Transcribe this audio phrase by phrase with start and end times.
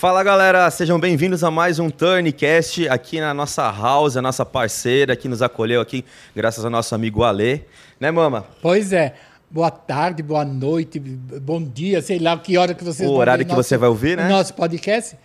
[0.00, 5.14] Fala galera, sejam bem-vindos a mais um Turncast aqui na nossa house, a nossa parceira
[5.14, 7.60] que nos acolheu aqui, graças ao nosso amigo Alê.
[8.00, 8.46] Né, mama?
[8.62, 9.14] Pois é.
[9.50, 13.54] Boa tarde, boa noite, bom dia, sei lá que hora que vocês O horário que
[13.54, 14.26] você vai ouvir, né?
[14.26, 15.18] Nosso podcast.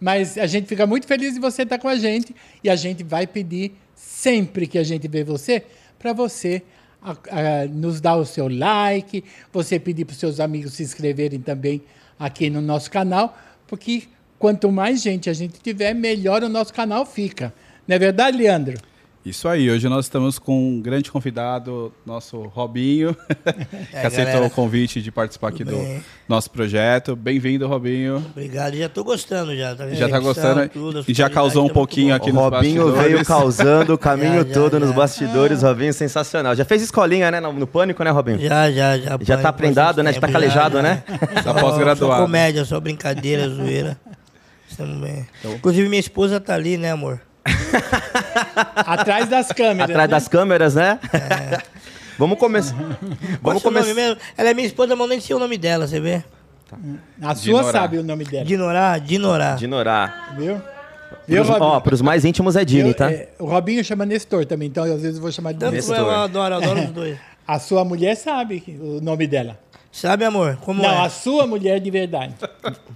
[0.00, 3.04] Mas a gente fica muito feliz de você estar com a gente e a gente
[3.04, 5.62] vai pedir sempre que a gente vê você
[5.98, 6.62] para você
[7.02, 9.22] a- a, nos dar o seu like,
[9.52, 11.82] você pedir para os seus amigos se inscreverem também
[12.18, 13.36] aqui no nosso canal,
[13.66, 14.04] porque
[14.42, 17.54] quanto mais gente a gente tiver, melhor o nosso canal fica.
[17.86, 18.76] Não é verdade, Leandro?
[19.24, 23.14] Isso aí, hoje nós estamos com um grande convidado, nosso Robinho,
[23.92, 24.46] que aceitou É, galera.
[24.46, 26.02] o convite de participar aqui do bem?
[26.28, 27.14] nosso projeto.
[27.14, 28.16] Bem-vindo, Robinho.
[28.32, 29.76] Obrigado, já tô gostando já.
[29.76, 29.94] Tá vendo?
[29.94, 32.82] Já tá Edição, gostando tudo, e já causou um tá pouquinho aqui O nos Robinho
[32.86, 33.12] bastidores.
[33.12, 34.94] veio causando o caminho Já, já, todo nos já.
[34.96, 36.56] bastidores, Robinho, sensacional.
[36.56, 38.40] Já fez escolinha, né, no, no Pânico, né, Robinho?
[38.40, 39.18] Já, já, já.
[39.22, 40.12] Já tá prendado, né?
[40.12, 41.04] Já tá calejado, né?
[41.44, 42.16] Tá Só- pós-graduado.
[42.16, 43.96] Só comédia, só brincadeira, zoeira.
[44.72, 45.26] Estamos bem.
[45.38, 47.20] Então- Inclusive, minha esposa tá ali, né, amor?
[48.76, 49.90] Atrás das câmeras.
[49.90, 50.14] Atrás né?
[50.16, 50.98] das câmeras, né?
[52.18, 52.76] Vamos começar.
[53.42, 53.94] Vamos é começar.
[53.94, 54.16] mesmo?
[54.36, 56.22] Ela é minha esposa, mas eu nem sei o nome dela, você vê?
[57.20, 57.72] A sua Dinorá.
[57.72, 58.44] sabe o nome dela.
[58.44, 59.00] Dinorar?
[59.00, 59.56] Dinorar.
[59.56, 60.34] Dinorar.
[60.38, 60.60] Viu?
[61.28, 61.80] Viu, Pros, ó, Robinho?
[61.82, 63.10] pros mais íntimos é Dini, Eu- tá?
[63.12, 65.96] é, o Robinho chama Nestor também, então às vezes eu vou chamar de Tanto Nestor.
[65.96, 67.18] eu adoro, eu adoro os dois.
[67.46, 69.58] A sua mulher sabe o nome dela.
[69.92, 70.56] Sabe, amor?
[70.62, 71.04] Como Não, é?
[71.06, 72.34] a sua mulher de verdade.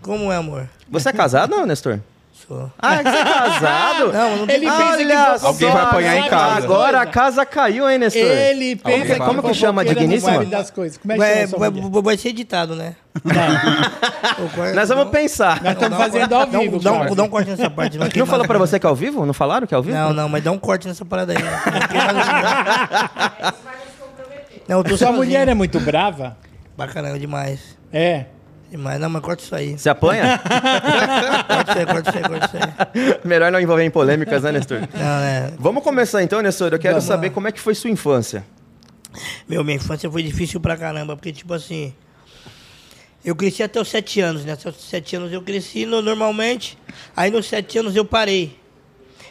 [0.01, 0.69] Como é, amor?
[0.89, 2.01] Você é casado, Nestor?
[2.49, 2.71] Sou.
[2.79, 4.13] Ah, é que você é casado?
[4.13, 6.65] Não, não Ele pensa que Olha fofoqueira Alguém vai apanhar em casa.
[6.67, 8.23] Agora a casa caiu, hein, Nestor?
[8.23, 10.45] Ele pensa Alguém que vai- Como que chama, não digníssima?
[10.45, 10.99] das coisas.
[10.99, 12.03] Como é que Vai, chama vai, mulher?
[12.03, 12.95] vai ser editado, né?
[14.39, 15.63] O corte- Nós vamos pensar.
[15.63, 16.79] Nós estamos fazendo ao vivo.
[16.79, 17.99] Dá um, dá um corte nessa parte.
[17.99, 19.25] Não, Não falou pra você que é ao vivo?
[19.27, 19.97] Não falaram que é ao vivo?
[19.97, 21.43] Não, não, mas dá um corte nessa parada aí.
[21.43, 21.51] né?
[24.69, 24.83] Não.
[24.83, 26.37] Não, Sua mulher é muito brava?
[26.77, 27.77] Bacana, demais.
[27.93, 28.27] É.
[28.71, 29.01] Demais.
[29.01, 29.79] Não, mas corta isso aí.
[29.79, 30.39] Você apanha?
[31.49, 33.21] Corta isso aí, corta isso aí, corta isso aí.
[33.25, 34.81] Melhor não envolver em polêmicas, né, Nestor?
[34.93, 35.53] Não, é.
[35.59, 36.73] Vamos começar então, Nestor.
[36.73, 37.33] Eu quero Vamos saber lá.
[37.35, 38.45] como é que foi sua infância.
[39.49, 41.95] Meu, minha infância foi difícil pra caramba, porque, tipo assim.
[43.25, 44.53] Eu cresci até os sete anos, né?
[44.53, 46.77] Até os sete anos eu cresci no- normalmente.
[47.17, 48.59] Aí nos sete anos eu parei.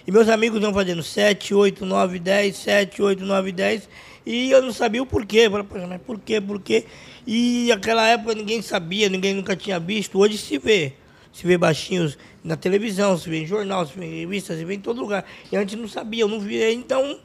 [0.07, 3.87] E meus amigos iam fazendo sete, oito, nove, dez, sete, oito, nove, dez.
[4.25, 5.39] E eu não sabia o porquê.
[5.45, 6.41] Eu falei, "Poxa, mas por quê?
[6.41, 6.85] Por quê?
[7.27, 10.19] E naquela época ninguém sabia, ninguém nunca tinha visto.
[10.19, 10.93] Hoje se vê.
[11.33, 14.75] Se vê baixinhos na televisão, se vê em jornal, se vê em revista, se vê
[14.75, 15.25] em todo lugar.
[15.51, 16.71] E antes não sabia, eu não via.
[16.71, 17.19] Então,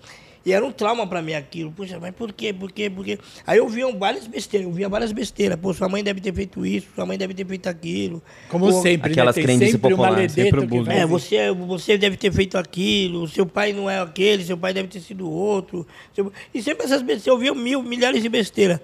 [0.44, 1.70] e era um trauma pra mim aquilo.
[1.70, 2.52] Poxa, mas por quê?
[2.52, 2.90] Por quê?
[2.90, 3.20] Por quê?
[3.46, 5.56] Aí eu via várias besteiras, eu via várias besteiras.
[5.60, 8.20] Pô, sua mãe deve ter feito isso, sua mãe deve ter feito aquilo.
[8.48, 9.42] Como Pô, sempre, aquelas né?
[9.42, 10.90] Crendices sempre uma populares, sempre o que bullying.
[10.90, 14.88] É, você, você deve ter feito aquilo, seu pai não é aquele, seu pai deve
[14.88, 15.86] ter sido outro.
[16.12, 18.80] seu- E sempre essas besteiras, eu via mil, milhares de besteiras.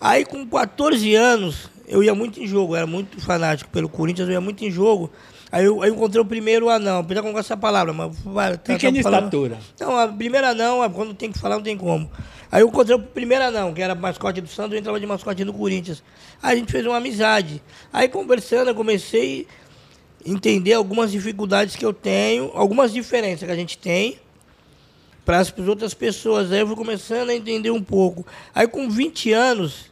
[0.00, 4.34] Aí com 14 anos, eu ia muito em jogo, era muito fanático pelo Corinthians, eu
[4.34, 5.10] ia muito em jogo.
[5.50, 7.92] Aí eu, aí eu encontrei o primeiro anão, apesar que eu não gosto dessa palavra,
[7.92, 9.58] mas tá- Pequena tá estatura.
[9.80, 12.10] Não, a primeira anão, é quando tem que falar, não tem como.
[12.50, 15.44] Aí eu encontrei o primeiro anão, que era mascote do Santos, eu entrava de mascote
[15.44, 16.02] do Corinthians.
[16.42, 17.62] Aí a gente fez uma amizade.
[17.92, 19.46] Aí conversando, eu comecei
[20.24, 24.18] a entender algumas dificuldades que eu tenho, algumas diferenças que a gente tem
[25.26, 26.52] para as outras pessoas.
[26.52, 28.24] Aí eu fui começando a entender um pouco.
[28.54, 29.90] Aí com 20 anos,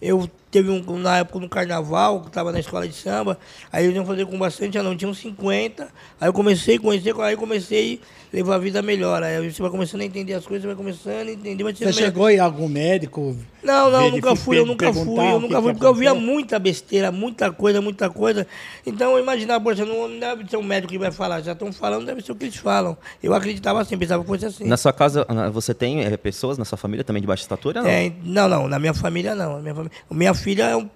[0.00, 3.38] eu teve um, na época no carnaval, que estava na escola de samba,
[3.72, 5.88] aí eu ia fazer com bastante anão, tinha uns 50.
[6.20, 8.00] Aí eu comecei a conhecer, aí comecei
[8.32, 9.22] a levar a vida melhor.
[9.22, 11.92] Aí você vai começando a entender as coisas, você vai começando a entender, vai Você
[11.92, 13.36] chegou em algum médico?
[13.62, 17.10] Não, não, nunca fui, eu nunca fui, eu nunca fui, porque eu via muita besteira,
[17.10, 18.46] muita coisa, muita coisa.
[18.86, 22.06] Então eu imaginava, poxa, não deve ser um médico que vai falar, já estão falando,
[22.06, 22.96] deve ser o que eles falam.
[23.20, 24.64] Eu acreditava assim, pensava que fosse assim.
[24.64, 27.82] Na sua casa, você tem eh, pessoas na sua família também de baixa estatura?
[27.82, 27.90] Não?
[27.90, 29.60] É, não, não, na minha família não.
[29.60, 30.88] Minha, família, minha filha é um,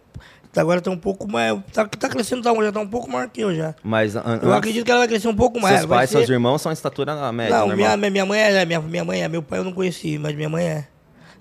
[0.56, 3.40] agora está um pouco mais, tá, tá crescendo, tá, já está um pouco maior que
[3.40, 3.74] eu já.
[3.82, 5.76] Mas an- Eu antes, acredito que ela vai crescer um pouco mais.
[5.80, 7.96] seus pais, ser- seus irmãos são estatura média, Não, normal.
[7.96, 10.48] minha, minha mãe é, minha, minha mãe é, meu pai eu não conheci, mas minha
[10.48, 10.88] mãe é.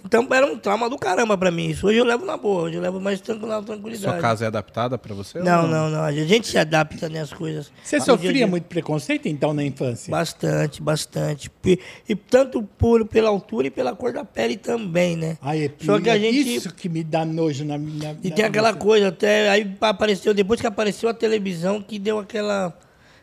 [0.06, 1.88] Então era um trauma do caramba pra mim isso.
[1.88, 4.14] Hoje eu levo na boa, hoje eu levo mais tranquilo, na tranquilidade.
[4.14, 5.40] Sua casa é adaptada pra você?
[5.40, 6.04] ou Não, não, não.
[6.04, 7.72] A gente se adapta né, às coisas.
[7.84, 8.48] Você sofria dia.
[8.48, 10.10] muito preconceito, então, na infância?
[10.12, 11.52] Bastante, bastante.
[11.66, 15.38] E, e tanto por, pela altura e pela cor da pele também, né?
[15.44, 16.20] É Só que a pior.
[16.20, 16.56] gente.
[16.56, 18.18] Isso que me dá nojo na minha...
[18.24, 22.78] E tem aquela coisa, até aí apareceu, depois que apareceu a televisão, que deu aquela,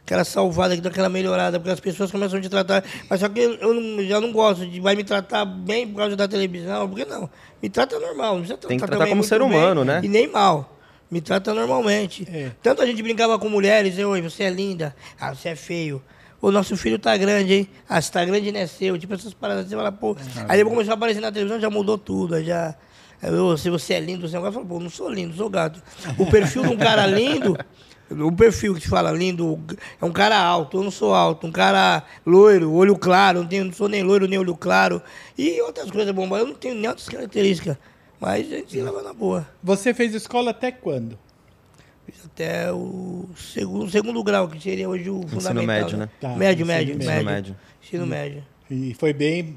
[0.06, 2.84] aquela salvada, que deu aquela melhorada, porque as pessoas começam a te tratar.
[3.10, 6.14] Mas só que eu, não- já não gosto de vai me tratar bem por causa
[6.14, 7.28] da televisão, porque não.
[7.60, 10.00] Me trata normal, não precisa Tem que tratar como ser bem humano, né?
[10.04, 10.78] E nem mal.
[11.10, 12.26] Me trata normalmente.
[12.32, 12.52] É.
[12.62, 16.00] Tanto a gente brincava com mulheres, eu, oi, você é linda, ah, você é feio.
[16.40, 17.68] O nosso filho tá grande, hein?
[17.88, 18.96] Ah, se tá grande, não é seu.
[18.98, 20.16] Tipo essas paradas, você fala, pô.
[20.48, 22.34] Aí depois começou a aparecer na televisão, já mudou tudo.
[22.36, 22.74] aí Já.
[23.22, 25.34] Eu, se você é lindo, você é um gato, eu falo, pô, não sou lindo,
[25.34, 25.82] sou gato.
[26.18, 27.56] O perfil de um cara lindo
[28.08, 29.58] O perfil que se fala lindo,
[30.00, 33.64] é um cara alto, eu não sou alto, um cara loiro, olho claro, não, tenho,
[33.64, 35.02] não sou nem loiro nem olho claro.
[35.36, 37.76] E outras coisas bombas, eu não tenho nem outras características.
[38.20, 39.46] Mas a gente se leva na boa.
[39.62, 41.18] Você fez escola até quando?
[42.06, 45.66] Fiz até o segundo, segundo grau, que seria hoje o fundamental.
[45.66, 46.08] médio, né?
[46.20, 47.06] Tá, médio, ensino médio, médio.
[47.08, 47.56] médio, médio.
[47.82, 48.44] Ensino médio.
[48.70, 49.54] E foi bem.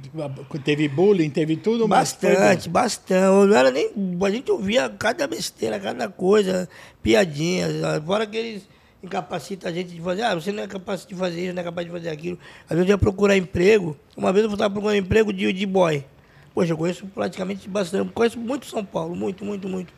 [0.64, 2.74] Teve bullying, teve tudo, mas Bastante, bom.
[2.74, 3.26] bastante.
[3.26, 3.90] Eu Não era nem.
[4.24, 6.70] A gente ouvia cada besteira, cada coisa,
[7.02, 7.72] piadinhas.
[8.06, 8.68] Fora que eles
[9.04, 10.22] incapacitam a gente de fazer.
[10.22, 12.38] Ah, você não é capaz de fazer isso, não é capaz de fazer aquilo.
[12.66, 13.98] Às vezes eu ia procurar emprego.
[14.16, 16.06] Uma vez eu estava procurando emprego de, de boy.
[16.54, 18.12] Poxa, eu conheço praticamente bastante.
[18.12, 19.92] Conheço muito São Paulo, muito, muito, muito.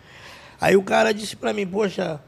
[0.60, 2.22] Aí o cara disse pra mim, poxa,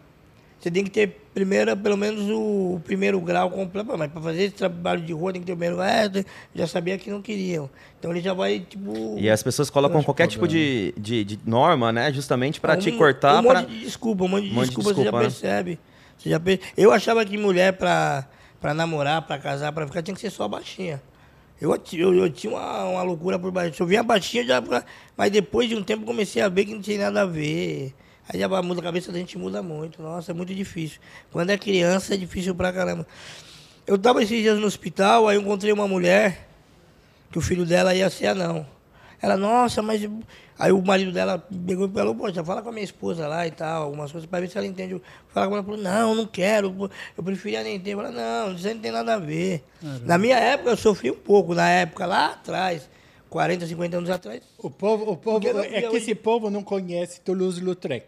[0.64, 4.54] você tem que ter primeiro, pelo menos o primeiro grau completo, mas para fazer esse
[4.56, 6.24] trabalho de rua tem que ter o primeiro grau.
[6.56, 7.70] Já sabia que não queriam.
[8.00, 9.18] Então ele já vai, tipo.
[9.20, 12.14] E as pessoas colocam qualquer tipo de, de, de norma, né?
[12.14, 13.40] Justamente pra te cortar.
[13.40, 13.62] Um monte pra...
[13.64, 15.24] de desculpa, um monte de Um monte de desculpa, você já desculpa, né?
[15.30, 15.80] percebe.
[16.18, 18.26] Você já per- Eu achava que mulher pra
[18.74, 21.02] namorar, pra casar, pra ficar, tinha que ser só baixinha.
[21.60, 23.52] Eu, eu, eu tinha uma, uma loucura por.
[23.74, 24.64] Se eu via baixinha, já.
[25.18, 27.94] Mas depois de um tempo comecei a ver que não tinha nada a ver.
[28.28, 30.02] Aí já muda a cabeça da gente muda muito.
[30.02, 31.00] Nossa, é muito difícil.
[31.32, 33.06] Quando é criança é difícil pra caramba.
[33.86, 36.48] Eu tava esses dias no hospital, aí eu encontrei uma mulher
[37.30, 38.66] que o filho dela ia ser anão.
[39.22, 40.08] Ela, nossa, mas.
[40.58, 43.52] Aí o marido dela pegou e falou, poxa, fala com a minha esposa lá e
[43.52, 45.02] tal, algumas coisas, pra ver se ela entende.
[45.30, 47.96] Fala com ela, falou, não, não quero, eu preferia nem ter.
[47.96, 49.64] Falei, não, isso aí não tem nada a ver.
[50.06, 52.88] Na minha época eu sofri um pouco, na época lá atrás,
[53.34, 54.44] 40, 50 anos atrás.
[54.60, 58.06] O povo, o povo, não- é que esse povo não conhece Toulouse-Lautrec.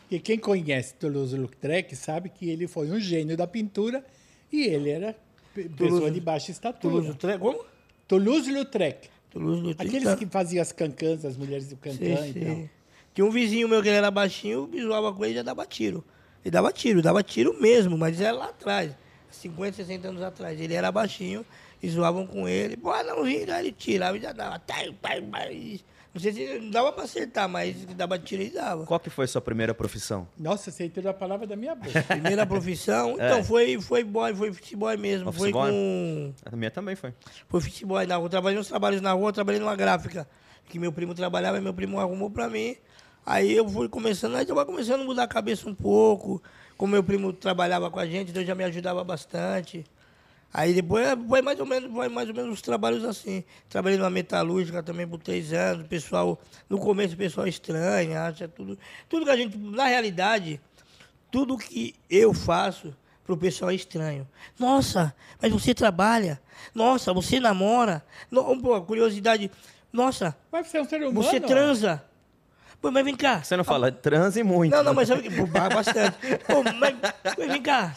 [0.00, 4.04] Porque quem conhece Toulouse-Lautrec sabe que ele foi um gênio da pintura
[4.52, 5.16] e ele era
[5.54, 6.80] pe- pessoa Toulouse- de baixa estatura.
[6.92, 7.64] Toulouse-Lautrec, como?
[8.08, 9.08] Toulouse-Lautrec.
[9.30, 9.88] Toulouse-Lautrec.
[9.96, 12.44] Aqueles que faziam as cancãs, as mulheres do cancã Sei, e sei.
[12.44, 12.68] tal.
[13.14, 15.64] Tinha um vizinho meu que ele era baixinho, eu zoava com ele e já dava
[15.64, 16.02] tiro.
[16.44, 18.92] Ele dava tiro, dava tiro mesmo, mas era lá atrás,
[19.30, 20.60] 50, 60 anos atrás.
[20.60, 21.44] Ele era baixinho
[21.82, 22.76] e zoavam com ele.
[22.76, 24.58] Pô, não ri, aí ele tirava e já dava.
[24.60, 25.80] Tai, tai, tai.
[26.14, 28.84] Não sei se não dava pra acertar, mas dava tiro e dava.
[28.84, 30.28] Qual que foi sua primeira profissão?
[30.38, 32.02] Nossa, você a palavra da minha boca.
[32.04, 33.26] Primeira profissão, É.
[33.26, 35.30] então foi, foi boy, foi futebol mesmo.
[35.30, 35.70] Office foi boy?
[35.70, 36.34] com.
[36.44, 37.14] A minha também foi.
[37.48, 38.26] Foi futebol na rua.
[38.26, 40.28] Eu trabalhei uns trabalhos na rua, trabalhei numa gráfica
[40.68, 42.76] que meu primo trabalhava e meu primo arrumou pra mim.
[43.24, 46.42] Aí eu fui começando, aí eu fui começando a mudar a cabeça um pouco.
[46.76, 49.84] Como meu primo trabalhava com a gente, então já me ajudava bastante.
[50.54, 53.42] Aí depois foi mais ou menos, foi mais ou menos os trabalhos assim.
[53.70, 55.86] Trabalhei numa metalúrgica também por três anos.
[55.86, 56.38] Pessoal,
[56.68, 58.78] no começo o pessoal estranha, acha tudo.
[59.08, 60.60] Tudo que a gente, na realidade,
[61.30, 62.94] tudo que eu faço
[63.24, 64.28] pro pessoal é estranho.
[64.58, 66.40] Nossa, mas você trabalha?
[66.74, 68.04] Nossa, você namora?
[68.30, 69.50] No, pô, curiosidade.
[69.90, 71.22] Nossa, Mas você é um ser humano.
[71.22, 72.02] você transa?
[72.80, 73.42] Pô, mas vem cá.
[73.42, 74.72] Você não fala transe muito.
[74.72, 76.16] Não, não, mas sabe que bastante.
[76.46, 76.96] Pô, mas,
[77.38, 77.94] mas vem cá.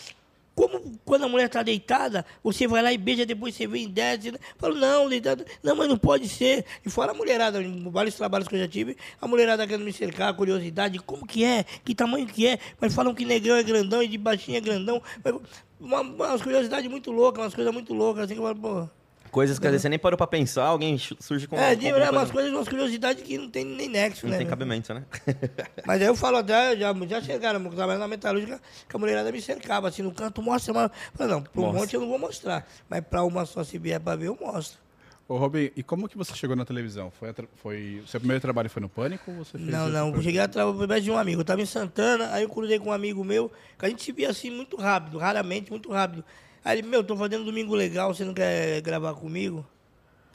[0.55, 3.87] Como quando a mulher tá deitada, você vai lá e beija, depois você vem e
[3.87, 4.31] desce.
[4.31, 4.39] né?
[4.57, 5.45] Falo, não, deitada.
[5.61, 6.65] Não, mas não pode ser.
[6.85, 7.59] E fora a mulherada,
[7.91, 11.65] vários trabalhos que eu já tive, a mulherada querendo me cercar, curiosidade, como que é?
[11.83, 12.57] Que tamanho que é?
[12.79, 15.01] Mas falam que negrão é grandão e de baixinho é grandão.
[15.23, 15.35] Mas,
[15.79, 19.04] uma, umas curiosidades muito loucas, umas coisas muito loucas, assim que eu falo, pô.
[19.35, 21.57] Coisas que às vezes você nem parou pra pensar, alguém surge com.
[21.57, 24.25] É, com de, alguma é umas coisa- coisas, umas curiosidades que não tem nem nexo,
[24.25, 24.37] Não né?
[24.37, 24.55] tem meu?
[24.55, 25.03] cabimento, né?
[25.85, 29.29] Mas aí eu falo até, já, já chegaram, eu trabalhando na metalúrgica, que a mulherada
[29.33, 30.85] me cercava, assim, no canto, mostra, mas...
[30.89, 31.79] Eu Falei, não, para um Mostra.
[31.81, 34.79] monte eu não vou mostrar, mas para uma só, se vier para ver, eu mostro.
[35.27, 37.11] Ô, Robin, e como que você chegou na televisão?
[37.11, 40.39] Foi, foi seu primeiro trabalho foi no Pânico ou você fez Não, não, eu cheguei
[40.39, 43.51] através de um amigo, eu tava em Santana, aí eu cruzei com um amigo meu,
[43.77, 46.23] que a gente se via assim muito rápido, raramente, muito rápido.
[46.65, 49.63] Aí ele, meu, tô fazendo domingo legal, você não quer gravar comigo?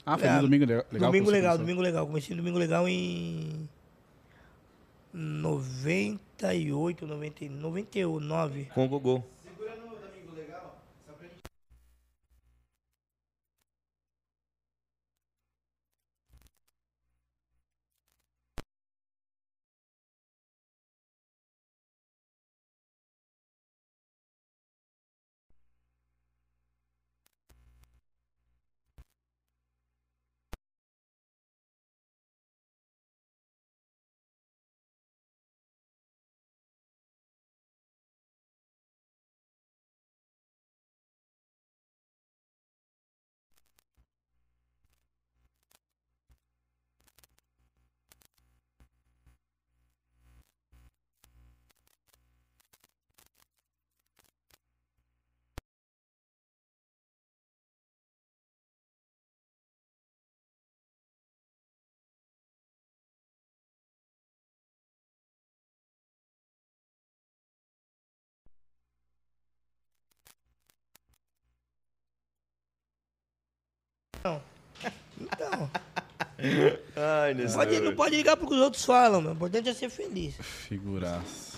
[0.06, 1.10] Ah, foi Ah, no domingo le- legal.
[1.10, 1.58] domingo legal, começou?
[1.66, 3.68] domingo legal, comecei no domingo legal em
[5.12, 8.68] 98, 90, 99.
[8.72, 9.24] Com o Google.
[75.20, 75.70] Então,
[76.96, 79.32] Ai, pode, não pode ligar pro que os outros falam, meu.
[79.32, 80.34] O importante é ser feliz.
[80.40, 81.50] Figuraça.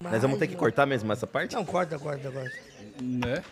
[0.00, 1.56] Nós vamos ter que Mas, cortar mesmo essa parte?
[1.56, 2.56] Não, corta, corta, corta.
[3.02, 3.42] Né?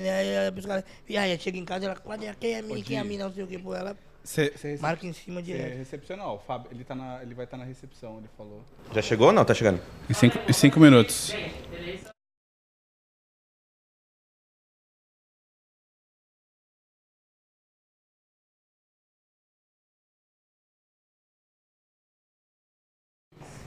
[0.00, 2.96] Aí a pessoa, e aí, chega em casa, ela, cadê quem é a minha, quem
[2.96, 3.08] é a Di.
[3.08, 5.76] minha, não sei o que, pô, ela Você é marca em cima direto.
[5.76, 6.36] recepcional.
[6.36, 8.64] O Fábio, ele, tá na, ele vai estar na recepção, ele falou.
[8.94, 9.44] Já chegou ou não?
[9.44, 9.80] Tá chegando?
[10.08, 11.34] Em cinco, em cinco minutos.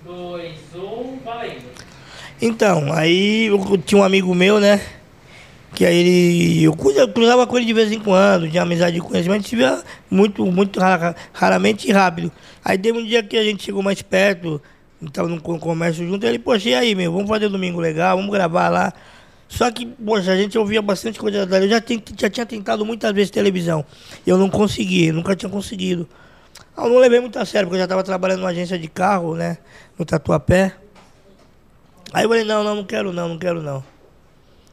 [0.04, 1.63] dois, um, valendo.
[2.42, 4.82] Então, aí eu tinha um amigo meu, né?
[5.75, 6.63] Que aí ele.
[6.63, 6.74] Eu
[7.08, 10.80] cruzava com ele de vez em quando, tinha amizade a gente se via muito, muito
[10.80, 12.32] rara- raramente e rápido.
[12.63, 14.62] Aí teve um dia que a gente chegou mais perto,
[15.01, 18.32] num co- comércio junto, ele, poxa, e aí, meu, vamos fazer um domingo legal, vamos
[18.32, 18.94] gravar lá.
[19.50, 21.39] Só que, poxa, a gente ouvia bastante coisa.
[21.39, 21.82] Eu já,
[22.18, 23.84] já tinha tentado muitas vezes televisão.
[24.25, 26.08] Eu não consegui, nunca tinha conseguido.
[26.77, 29.36] Eu não levei muito a sério, porque eu já estava trabalhando numa agência de carro,
[29.36, 29.58] né?
[29.98, 30.74] No Tatuapé.
[32.12, 33.84] Aí eu falei, não, não, não quero não, não quero não.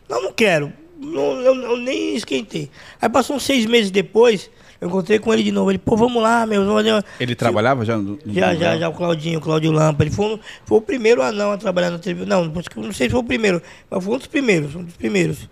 [0.08, 0.72] Não, não quero.
[1.00, 2.70] Não, eu, eu nem esquentei.
[3.00, 5.70] Aí passou uns seis meses depois, eu encontrei com ele de novo.
[5.70, 6.60] Ele, pô, vamos lá, meu.
[6.64, 8.78] Vamos fazer uma- Ele trabalhava já no, no já, já, lugar?
[8.78, 10.02] já, o Claudinho, o Claudio Lampa.
[10.04, 12.44] Ele foi, um- foi o primeiro anão a trabalhar na televisão.
[12.44, 15.48] Não, não sei se foi o primeiro, mas foi um dos primeiros, um dos primeiros.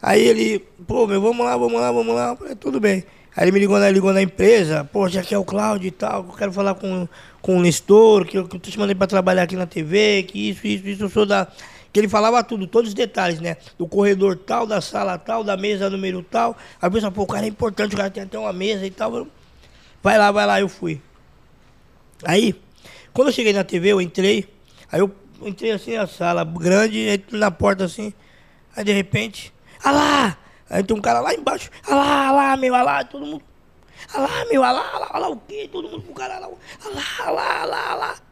[0.00, 2.36] Aí ele, pô, meu, vamos lá, vamos lá, vamos lá.
[2.36, 3.04] Falei, tudo bem.
[3.36, 5.90] Aí ele me ligou na, ligou na empresa, pô, já que é o Cláudio e
[5.92, 7.06] tal, eu quero falar com,
[7.40, 10.50] com o Nestor, que eu, que eu te mandei pra trabalhar aqui na TV, que
[10.50, 11.46] isso, isso, isso, eu sou da.
[11.98, 13.56] Que ele falava tudo, todos os detalhes, né?
[13.76, 16.56] Do corredor tal, da sala tal, da mesa número tal.
[16.80, 18.90] Aí eu pensava, pô, o cara é importante, o cara tem até uma mesa e
[18.92, 19.26] tal.
[20.00, 21.02] Vai lá, vai lá, eu fui.
[22.22, 22.54] Aí,
[23.12, 24.48] quando eu cheguei na TV, eu entrei.
[24.92, 25.12] Aí eu
[25.42, 28.14] entrei assim na sala grande, na porta assim.
[28.76, 29.52] Aí de repente,
[29.82, 30.38] ah lá!
[30.70, 33.42] Aí tem um cara lá embaixo, ah lá, ah lá, meu, ah lá, todo mundo.
[34.14, 35.68] Ah lá, meu, ah lá, ah lá, ah lá o quê?
[35.72, 38.27] Todo mundo pro cara ah lá, ah lá, ah lá, ah lá.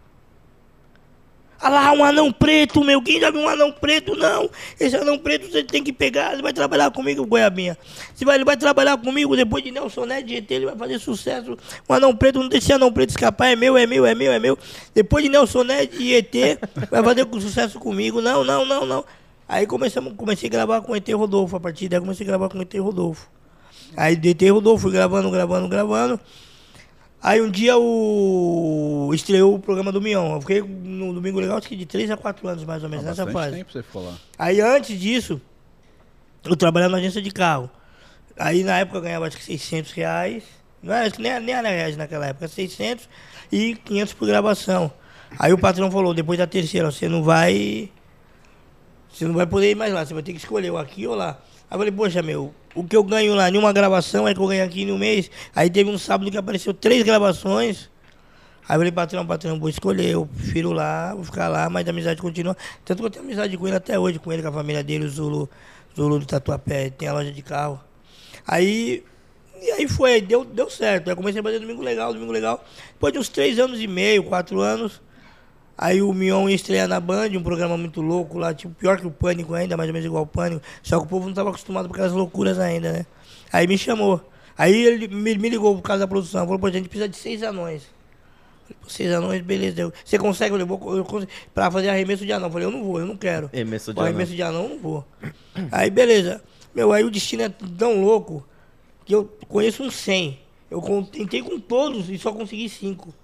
[1.61, 3.01] Ah lá, um anão preto, meu.
[3.03, 4.15] Quem já viu um anão preto?
[4.15, 4.51] Não.
[4.79, 6.35] Esse anão preto você tem que pegar.
[6.35, 7.79] Ele vai trabalhar comigo, Goiabinha.
[8.15, 10.51] Você vai, ele vai trabalhar comigo depois de Nelson Ned de ET.
[10.51, 11.57] Ele vai fazer sucesso.
[11.89, 13.49] Um anão preto, não deixa anão preto escapar.
[13.49, 14.59] É meu, é meu, é meu, é meu.
[14.95, 16.35] Depois de Nelson Ned e ET,
[16.91, 18.21] vai fazer sucesso comigo.
[18.21, 19.05] Não, não, não, não.
[19.49, 21.57] Aí começamos, comecei a gravar com o ET Rodolfo.
[21.57, 23.29] A partir daí comecei a gravar com o ET Rodolfo.
[23.97, 26.21] Aí ET Rodolfo, fui gravando, gravando, gravando.
[27.26, 30.37] Aí um dia o estreou o programa do Mion.
[30.37, 32.90] Eu fiquei no Domingo Legal, acho que de 3 a 4 anos mais ou Há
[32.90, 33.56] menos, nessa bastante fase.
[33.56, 34.14] tempo você ficou lá.
[34.38, 35.40] Aí antes disso,
[36.45, 37.68] eu trabalhava na agência de carro.
[38.38, 40.45] Aí na época eu ganhava acho que 600 reais.
[40.80, 43.09] Não era, nem, nem era reais naquela época, 600
[43.50, 44.92] e 500 por gravação.
[45.37, 47.90] Aí o patrão falou, depois da terceira, você não vai...
[49.12, 51.16] Você não vai poder ir mais lá, você vai ter que escolher ou aqui ou
[51.16, 51.42] lá.
[51.68, 54.40] Aí eu falei, poxa, meu, o que eu ganho lá em uma gravação é que
[54.40, 55.30] eu ganho aqui em um mês.
[55.54, 57.90] Aí teve um sábado que apareceu três gravações.
[58.68, 61.90] Aí eu falei, patrão, patrão, vou escolher, eu prefiro lá, vou ficar lá, mas a
[61.90, 62.56] amizade continua.
[62.85, 65.04] Tanto que eu tenho amizade com ele até hoje, com ele, com a família dele,
[65.04, 65.49] o Zulu,
[65.94, 67.80] Zulu do Tatuapé, tem a loja de carro.
[68.46, 69.04] Aí,
[69.61, 71.08] e aí foi, deu, deu certo.
[71.08, 72.64] Aí comecei a fazer domingo legal, domingo legal.
[72.92, 75.00] Depois de uns três anos e meio, quatro anos,
[75.76, 79.06] aí o Mion ia estrear na Band, um programa muito louco lá, tipo, pior que
[79.06, 80.62] o Pânico ainda, mais ou menos igual o Pânico.
[80.83, 83.06] Só que o povo não estava acostumado com aquelas loucuras ainda, né?
[83.52, 84.21] Aí me chamou.
[84.59, 87.42] Aí ele me, ligou por causa da produção, falou, pô, a gente precisa de seis
[87.42, 87.83] anões.
[88.66, 89.83] Falei, seis anões, beleza.
[89.83, 90.54] Eu, Você consegue?
[90.59, 92.49] Eu vou, eu consigo, pra fazer arremesso de anão.
[92.49, 93.50] Eu falei, eu não vou, eu não quero.
[93.52, 95.04] Arremesso de arremesso de anão, eu não vou.
[95.71, 96.42] Aí, beleza.
[96.75, 98.47] Meu, aí o destino é tão louco
[99.04, 100.38] que eu conheço uns 100.
[100.71, 103.14] Eu tentei com todos e só consegui cinco.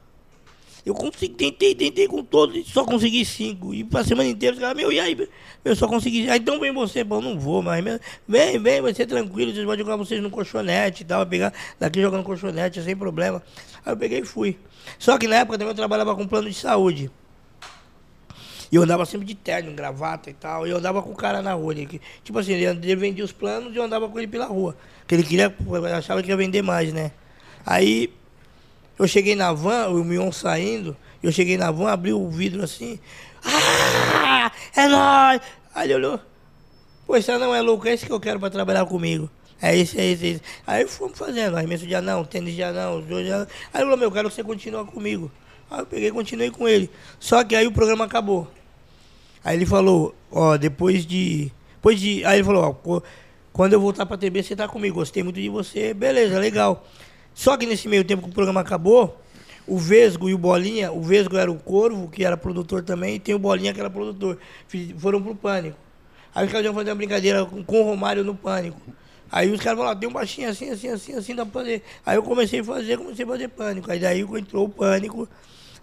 [0.85, 3.73] Eu consegui, tentei, tentei com todos só consegui cinco.
[3.73, 5.29] E pra semana inteira, os caras, meu, e aí?
[5.65, 6.29] Eu só consegui.
[6.29, 7.85] Aí então vem você, eu não vou, mas
[8.27, 12.01] vem, vem, vai ser tranquilo, vocês vão jogar vocês no colchonete e tal, pegar daqui
[12.01, 13.41] jogando colchonete, sem problema.
[13.85, 14.59] Aí eu peguei e fui.
[14.99, 17.11] Só que na época também eu trabalhava com plano de saúde.
[18.73, 20.67] E eu andava sempre de terno, gravata e tal.
[20.67, 21.75] E eu andava com o cara na rua.
[21.75, 24.75] Ele, tipo assim, ele vendia os planos e eu andava com ele pela rua.
[25.01, 25.55] Porque ele queria,
[25.95, 27.12] achava que ia vender mais, né?
[27.67, 28.11] Aí
[29.02, 32.99] eu cheguei na van, o Mion saindo, eu cheguei na van, abri o vidro assim.
[33.44, 34.50] Ah!
[34.76, 35.40] É nóis!
[35.75, 36.21] Aí ele olhou.
[37.06, 39.28] Pô, esse não é louco, é esse que eu quero pra trabalhar comigo.
[39.61, 40.42] É esse, é esse, é esse.
[40.66, 43.47] Aí fomos fazendo, arremesso de anão, tênis de anão, jogo de anão.
[43.73, 45.30] Aí ele falou, meu, eu quero que você continue comigo.
[45.71, 46.90] Aí eu peguei e continuei com ele.
[47.18, 48.49] Só que aí o programa acabou.
[49.44, 51.50] Aí ele falou, ó, depois de.
[51.76, 52.25] Depois de.
[52.25, 53.00] Aí ele falou, ó,
[53.52, 54.97] quando eu voltar pra TV, você tá comigo.
[54.97, 56.87] Gostei muito de você, beleza, legal.
[57.35, 59.21] Só que nesse meio tempo que o programa acabou,
[59.67, 63.19] o Vesgo e o Bolinha, o Vesgo era o Corvo, que era produtor também, e
[63.19, 64.39] tem o Bolinha que era produtor.
[64.99, 65.79] Foram pro pânico.
[66.35, 68.81] Aí os caras iam fazer uma brincadeira com o Romário no pânico.
[69.31, 71.83] Aí os caras falaram, tem um baixinho assim, assim, assim, assim, dá pra fazer.
[72.05, 73.91] Aí eu comecei a fazer, comecei a fazer pânico.
[73.91, 75.29] Aí daí entrou o pânico.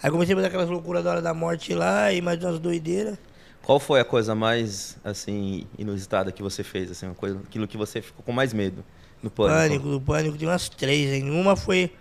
[0.01, 3.18] Aí comecei a fazer aquelas loucuras da hora da morte lá e mais umas doideiras.
[3.63, 7.77] Qual foi a coisa mais, assim, inusitada que você fez, assim, uma coisa, aquilo que
[7.77, 8.84] você ficou com mais medo
[9.21, 9.57] no pânico?
[9.57, 11.29] Pânico, do pânico, tem umas três, hein?
[11.29, 11.91] Uma foi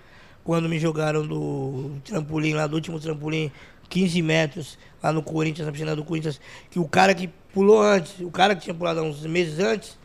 [0.44, 3.52] quando me jogaram do trampolim lá, do último trampolim,
[3.88, 8.20] 15 metros, lá no Corinthians, na piscina do Corinthians, que o cara que pulou antes,
[8.20, 9.98] o cara que tinha pulado há uns meses antes,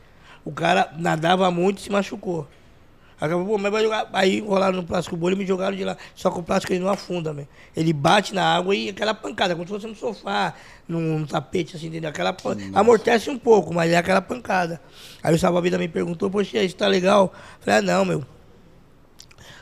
[0.43, 2.47] o cara nadava muito e se machucou.
[3.21, 4.09] Aí, eu, pô, mas vai jogar.
[4.11, 5.95] Aí rolaram no plástico bolha e me jogaram de lá.
[6.15, 7.47] Só que o plástico ele não afunda, velho.
[7.75, 10.53] Ele bate na água e aquela pancada, como se fosse no sofá,
[10.87, 12.09] num, num tapete, assim, entendeu?
[12.09, 14.81] Aquela pan- Amortece um pouco, mas é aquela pancada.
[15.21, 17.33] Aí o salva-vida me perguntou, poxa, isso tá legal?
[17.61, 18.25] Falei, ah, não, meu.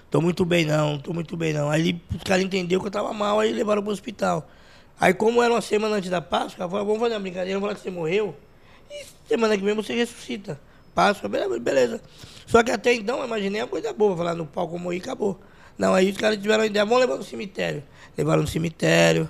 [0.10, 1.70] Tô muito bem não, tô muito bem não.
[1.70, 4.50] Aí ele- os caras entenderam que eu tava mal, aí levaram pro hospital.
[5.00, 7.76] Aí como era uma semana antes da Páscoa, falaram, vamos fazer uma brincadeira, vamos falar
[7.76, 8.36] que você morreu.
[8.90, 10.60] E semana que vem você ressuscita.
[10.94, 12.02] Páscoa, beleza.
[12.46, 15.40] Só que até então eu imaginei uma coisa boa, falar no palco morri e acabou.
[15.78, 17.82] Não, aí os caras tiveram a ideia, vamos levar no cemitério.
[18.18, 19.28] Levaram no cemitério,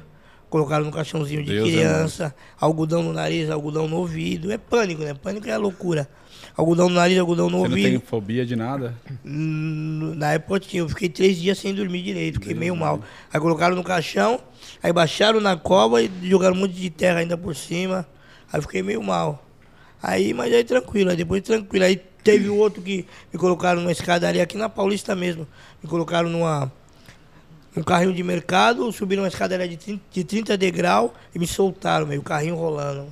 [0.50, 4.52] colocaram no caixãozinho de Deus é criança, algodão no nariz, algodão no ouvido.
[4.52, 5.14] É pânico, né?
[5.14, 6.10] Pânico é a loucura.
[6.58, 7.90] Algodão no nariz, algodão no Você não ouvido.
[7.90, 8.96] tem fobia de nada?
[9.24, 13.02] Na época eu tinha, eu fiquei três dias sem dormir direito, fiquei meio mal.
[13.32, 14.40] Aí colocaram no caixão,
[14.82, 18.06] aí baixaram na cova e jogaram um monte de terra ainda por cima.
[18.52, 19.46] Aí fiquei meio mal.
[20.02, 21.86] Aí, mas aí tranquilo, aí depois tranquilo.
[21.86, 25.48] Aí teve outro que me colocaram numa escadaria aqui na Paulista mesmo.
[25.82, 26.72] Me colocaram numa
[27.76, 32.06] um carrinho de mercado, subiram uma escadaria de 30, de 30 degrau e me soltaram,
[32.06, 33.08] meio o carrinho rolando.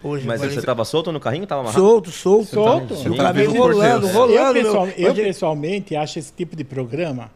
[0.00, 1.46] Poxa, Mas você tava solto no carrinho?
[1.46, 1.80] Tava amarrado?
[1.80, 2.46] solto, solto.
[2.54, 2.94] Solto?
[2.94, 4.32] O carrinho vivo por rolando, rolando.
[4.32, 4.62] eu, meu.
[4.64, 7.30] pessoal- eu Mas, pessoalmente acho esse tipo de programa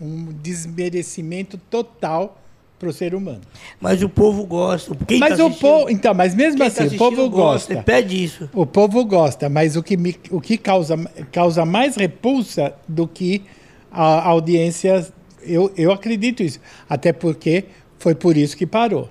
[0.00, 2.40] um desmerecimento total
[2.78, 3.40] para o ser humano.
[3.80, 4.94] Mas o povo gosta.
[5.06, 7.72] Quem mas tá o povo, então, mas mesmo tá assim, o povo gosta.
[7.74, 8.48] e Pede isso.
[8.54, 10.96] O povo gosta, mas o que, me- o que causa,
[11.32, 13.42] causa mais repulsa do que
[13.90, 15.06] a audiência,
[15.42, 16.60] eu, eu acredito isso.
[16.88, 17.64] Até porque
[17.98, 19.08] foi por isso que parou.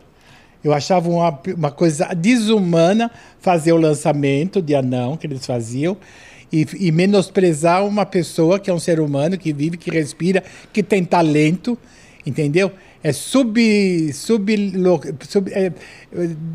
[0.63, 5.95] Eu achava uma, uma coisa desumana fazer o lançamento de anão que eles faziam
[6.51, 10.82] e, e menosprezar uma pessoa que é um ser humano, que vive, que respira, que
[10.84, 11.78] tem talento,
[12.25, 12.71] entendeu?
[13.08, 14.12] É sub.
[14.13, 14.56] sub,
[15.30, 15.72] sub é,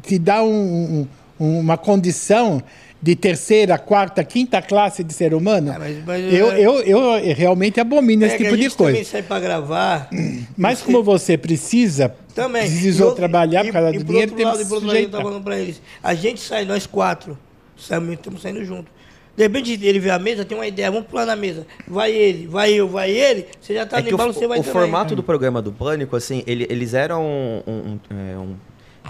[0.02, 1.06] te dá um-
[1.38, 2.60] um- uma condição
[3.00, 5.72] de terceira, quarta, quinta classe de ser humano.
[5.74, 8.94] Ah, mas- mas- eu, eu, eu realmente abomino esse É que tipo de gente também
[8.94, 9.10] coisa.
[9.10, 10.10] sai pra gravar.
[10.56, 12.62] Mas como você precisa, Também.
[12.68, 14.66] precisou E outro- trabalhar por causa e do por dinheiro, outro teve lado, que e
[14.68, 15.20] por outro lado, eu sujeitar.
[15.20, 15.80] tava falando pra eles.
[16.02, 17.38] A gente sai, nós quatro.
[17.78, 18.90] Estamos saindo junto.
[19.36, 21.66] De repente ele vê a mesa, tem uma ideia, vamos pular na mesa.
[21.86, 23.46] Vai ele, vai eu, vai ele.
[23.60, 24.72] Você já tá É no o, embalo, você vai o também.
[24.72, 28.54] formato do programa do Pânico, assim, ele- eles eram um- um- é, um-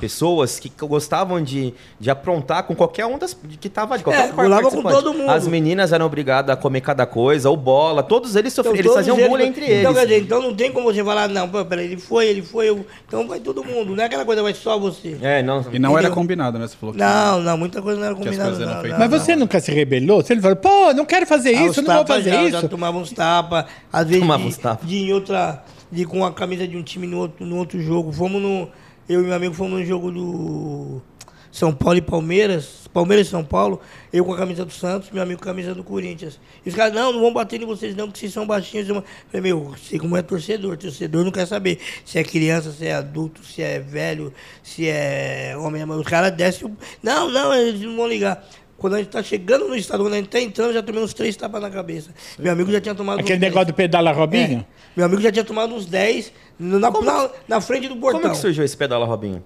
[0.01, 4.33] pessoas que gostavam de, de aprontar com qualquer um das que tava de qualquer É,
[4.33, 5.31] com todo mundo.
[5.31, 8.93] As meninas eram obrigadas a comer cada coisa, ou bola, todos eles Então, sofriam, eles
[8.93, 10.09] todos faziam bullying entre Então, quer eles.
[10.15, 12.85] dizer, então não tem como você falar, não, pô, peraí, ele foi, ele foi, eu.
[13.07, 13.95] Então vai todo mundo.
[13.95, 15.17] Não é aquela coisa, vai só você.
[15.21, 15.65] É, não.
[15.73, 16.15] E não era Entendeu?
[16.15, 16.67] combinado, né?
[16.67, 18.51] Você falou que Não, não, muita coisa não era combinada.
[18.51, 18.91] Não, feitas.
[18.91, 19.19] não, Mas não.
[19.19, 20.23] você nunca se rebelou?
[20.23, 22.61] Você falou, pô, não quero fazer Ah, isso, não vou fazer já, isso.
[22.63, 24.89] Já tomava uns tapas, às vezes Tomava de, uns tapas.
[24.89, 28.13] de em outra, de com a camisa de um time no outro, no outro jogo.
[28.13, 28.69] Fomos no,
[29.11, 31.03] eu e meu amigo fomos no jogo do
[31.51, 33.81] São Paulo e Palmeiras, Palmeiras e São Paulo,
[34.13, 36.39] eu com a camisa do Santos, meu amigo com a camisa do Corinthians.
[36.65, 38.89] E os caras, não, não vão bater em vocês não, porque vocês são baixinhos.
[38.89, 42.87] Eu falei, meu, sei como é torcedor, torcedor não quer saber se é criança, se
[42.87, 47.81] é adulto, se é velho, se é homem, mas os caras descem, não, não, eles
[47.81, 48.49] não vão ligar.
[48.81, 51.03] Quando a gente tá chegando no estado, quando a gente tá entrando, eu já tomei
[51.03, 52.13] uns três tapas na cabeça.
[52.39, 54.65] Meu amigo já tinha tomado Aquele uns negócio do pedala Robinho?
[54.67, 54.81] é.
[54.97, 58.23] Meu amigo já tinha tomado uns 10 na, na, na frente do portão.
[58.23, 59.45] Como que surgiu esse pedala, Robinho?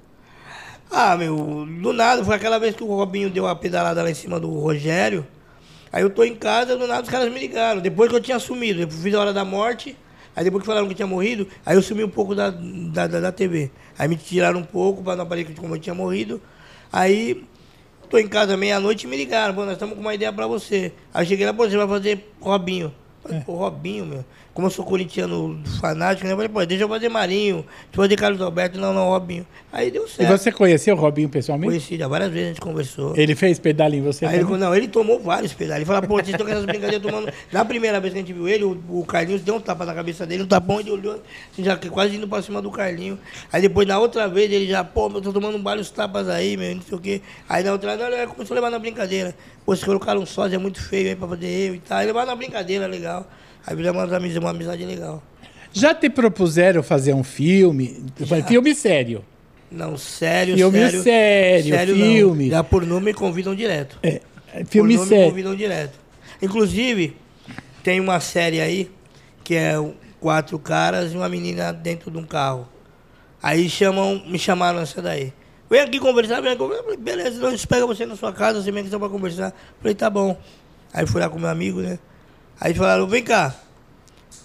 [0.88, 4.14] Ah, meu, do nada, foi aquela vez que o Robinho deu a pedalada lá em
[4.14, 5.26] cima do Rogério.
[5.92, 7.80] Aí eu tô em casa, do nada os caras me ligaram.
[7.80, 9.96] Depois que eu tinha sumido, eu fiz a hora da morte.
[10.36, 13.08] Aí depois que falaram que eu tinha morrido, aí eu sumi um pouco da, da,
[13.08, 13.72] da, da TV.
[13.98, 16.40] Aí me tiraram um pouco pra não aparecer como eu tinha morrido.
[16.92, 17.44] Aí
[18.04, 20.92] tô em casa meia-noite e me ligaram, pô, nós estamos com uma ideia pra você.
[21.12, 22.94] Aí cheguei lá, pô, você vai fazer Robinho.
[23.22, 24.24] Falei, pô, Robinho, meu.
[24.54, 26.32] Como eu sou corintiano fanático, né?
[26.32, 29.44] Eu falei, pô, deixa eu fazer Marinho, deixa eu fazer Carlos Alberto, não, não, Robinho.
[29.72, 30.30] Aí deu E certo.
[30.30, 31.70] você conheceu o Robinho pessoalmente?
[31.70, 33.16] Conheci já várias vezes, a gente conversou.
[33.16, 34.60] Ele fez pedal em você Aí ele, também?
[34.60, 35.78] não, ele tomou vários pedais.
[35.78, 37.32] Ele falou, pô, vocês estão com essas brincadeiras tomando.
[37.50, 39.92] Na primeira vez que a gente viu ele, o, o Carlinhos deu um tapa na
[39.92, 41.20] cabeça dele, um tapão, ele olhou,
[41.52, 43.18] assim, já quase indo pra cima do Carlinho.
[43.52, 46.76] Aí depois, na outra vez, ele já, pô, eu tô tomando vários tapas aí, meu,
[46.76, 47.20] não sei o quê.
[47.48, 49.34] Aí na outra vez, ele começou a levar na brincadeira.
[49.66, 51.98] Pô, se colocaram um sósia muito feio aí pra fazer eu e tal.
[51.98, 53.26] Aí levaram na brincadeira, legal.
[53.66, 55.22] Aí virou uma amizade, uma amizade legal.
[55.72, 58.04] Já te propuseram fazer um filme?
[58.46, 59.24] Filme sério.
[59.70, 61.70] Não, sério, Filme sério.
[61.74, 62.06] sério, não.
[62.06, 62.50] filme.
[62.50, 63.98] Já por nome me convidam direto.
[64.02, 64.20] É,
[64.66, 65.30] filme Por nome sério.
[65.30, 65.98] convidam direto.
[66.40, 67.16] Inclusive,
[67.82, 68.90] tem uma série aí
[69.42, 69.74] que é
[70.20, 72.68] quatro caras e uma menina dentro de um carro.
[73.42, 75.32] Aí chamam, me chamaram essa daí.
[75.68, 76.96] Vem aqui conversar, vem aqui conversar.
[76.96, 79.52] Beleza, a gente pega você na sua casa, você vem aqui só pra conversar.
[79.80, 80.38] Falei, tá bom.
[80.92, 81.98] Aí fui lá com meu amigo, né?
[82.60, 83.54] Aí falaram, vem cá,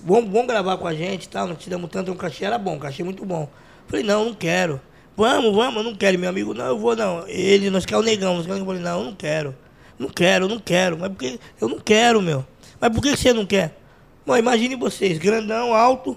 [0.03, 2.57] vamos, vamos gravar com a gente e tal, não te damos tanto, um cachê era
[2.57, 3.49] bom, um cachê muito bom.
[3.87, 4.79] Falei, não, não quero.
[5.17, 6.17] Vamos, vamos, não quero.
[6.17, 7.27] Meu amigo, não, eu vou não.
[7.27, 8.61] Ele, nós queremos o negão, nós queremos.
[8.61, 9.55] Eu falei, não, eu não quero.
[9.97, 10.97] Não quero, não quero.
[10.97, 12.45] Mas porque eu não quero, meu.
[12.79, 13.77] Mas por que você não quer?
[14.25, 16.15] Bom, imagine vocês, grandão, alto,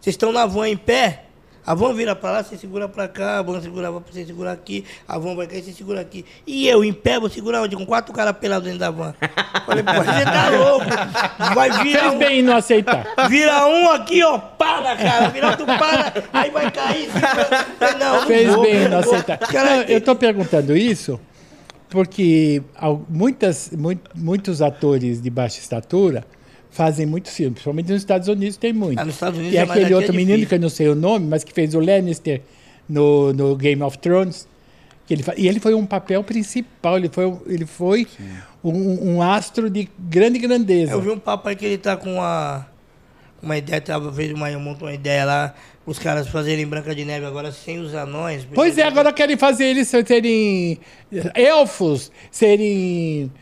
[0.00, 1.24] vocês estão na van em pé,
[1.70, 4.52] a van vira pra lá, você segura pra cá, a van segura pra você segurar
[4.52, 6.24] aqui, a van vai cair, você segura aqui.
[6.46, 7.76] E eu em pé, vou segurar onde?
[7.76, 9.14] Com quatro caras pelados dentro da van.
[9.66, 10.86] Falei, pô, você tá louco.
[11.54, 13.06] Vai virar Fez um, bem em não aceitar.
[13.28, 15.92] vira um aqui, ó, pá na cara, vira outro pá
[16.32, 17.08] na, aí vai cair.
[18.00, 19.12] Não, não Fez vou, bem em não vou.
[19.12, 19.36] aceitar.
[19.38, 21.20] Cara, Não, eu estou perguntando isso
[21.90, 22.62] porque
[23.08, 26.24] muitas, mui- muitos atores de baixa estatura
[26.78, 28.98] fazem muitos filmes, principalmente nos Estados Unidos tem muito.
[29.00, 30.88] Ah, nos Estados Unidos e é, aquele aqui é outro menino que eu não sei
[30.88, 32.40] o nome, mas que fez o Lannister
[32.88, 34.46] no, no Game of Thrones.
[35.06, 38.06] Que ele, e ele foi um papel principal, ele foi, um- ele foi
[38.62, 40.92] um, um astro de grande grandeza.
[40.92, 42.66] Eu vi um papo aí que ele tá com uma,
[43.42, 45.54] uma ideia, tava, fez uma, montou uma ideia lá,
[45.86, 48.46] os caras fazerem Branca de Neve agora sem os anões.
[48.54, 50.78] Pois é, agora querem fazer eles serem
[51.34, 53.32] elfos, serem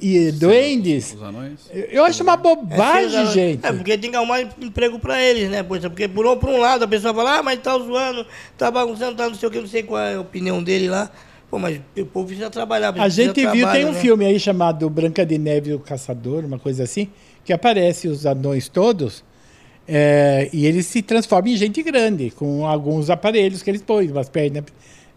[0.00, 1.14] e, duendes.
[1.14, 1.70] Os anões.
[1.72, 3.34] Eu acho uma É, bobagem, anões.
[3.34, 3.66] gente.
[3.66, 5.58] É, porque tem que arrumar emprego pra eles, né?
[5.58, 8.70] É, porque por um, por um lado a pessoa fala, ah, mas tá zoando, tá
[8.70, 11.10] bagunçando, tá não sei o que, não sei qual é a opinião dele lá.
[11.50, 12.92] Pô, mas o povo precisa trabalhar.
[12.98, 14.00] A gente viu, trabalho, tem um né?
[14.00, 17.08] filme aí chamado Branca de Neve e o Caçador, uma coisa assim,
[17.44, 19.22] que aparece os anões todos
[19.86, 24.28] é, e eles se transformam em gente grande, com alguns aparelhos que eles põem, umas
[24.28, 24.64] pernas,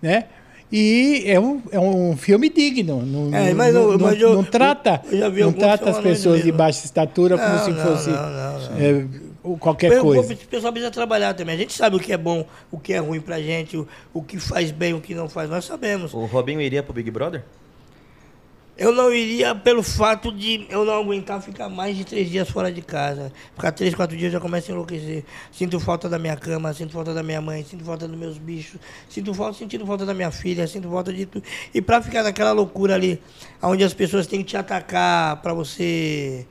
[0.02, 0.26] né?
[0.71, 3.01] E é um, é um filme digno.
[3.03, 6.43] Não, É, não- mas eu- não, mas eu- não trata, eu não trata as pessoas
[6.43, 8.77] de baixa estatura como Não, se não, fosse não, não, não.
[8.77, 10.34] é, qualquer O coisa.
[10.34, 11.55] o pessoal precisa trabalhar também.
[11.55, 14.21] A gente sabe o que é bom, o que é ruim pra gente, o, o
[14.21, 15.49] que faz bem, o que não faz.
[15.49, 16.13] Nós sabemos.
[16.13, 17.43] O Robinho iria pro Big Brother?
[18.81, 22.71] Eu não iria pelo fato de eu não aguentar ficar mais de três dias fora
[22.71, 23.29] de casa.
[23.53, 25.25] Ficar três, quatro dias eu já começo a enlouquecer.
[25.51, 28.79] Sinto falta da minha cama, sinto falta da minha mãe, sinto falta dos meus bichos,
[29.09, 31.43] sinto falta, sentindo falta da minha filha, sinto falta de tudo.
[31.73, 33.21] E pra ficar naquela loucura ali,
[33.61, 36.45] onde as pessoas têm que te atacar pra você.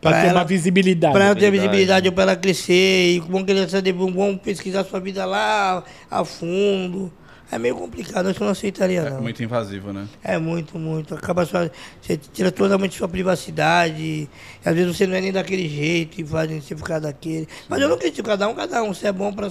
[0.00, 1.12] Para pra ter ela- uma visibilidade.
[1.12, 1.68] Pra ela ter Visibilidade.
[1.76, 6.24] visibilidade ou pra ela crescer, e bom querer saber, bom pesquisar sua vida lá a
[6.24, 7.12] fundo.
[7.52, 9.22] É meio complicado, acho que eu não aceitaria, É não.
[9.22, 10.06] muito invasivo, né?
[10.22, 11.14] É muito, muito.
[11.14, 14.00] Acaba sua, você tira totalmente sua privacidade.
[14.02, 14.28] E
[14.64, 17.48] às vezes você não é nem daquele jeito e fazem você ficar daquele.
[17.68, 18.94] Mas eu não critico cada um, cada um.
[18.94, 19.50] Você é bom pra.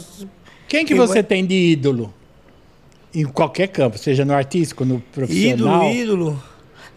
[0.67, 2.13] Quem que você tem de ídolo?
[3.13, 5.91] Em qualquer campo, seja no artístico, no profissional.
[5.91, 5.93] Ídolo,
[6.29, 6.43] ídolo.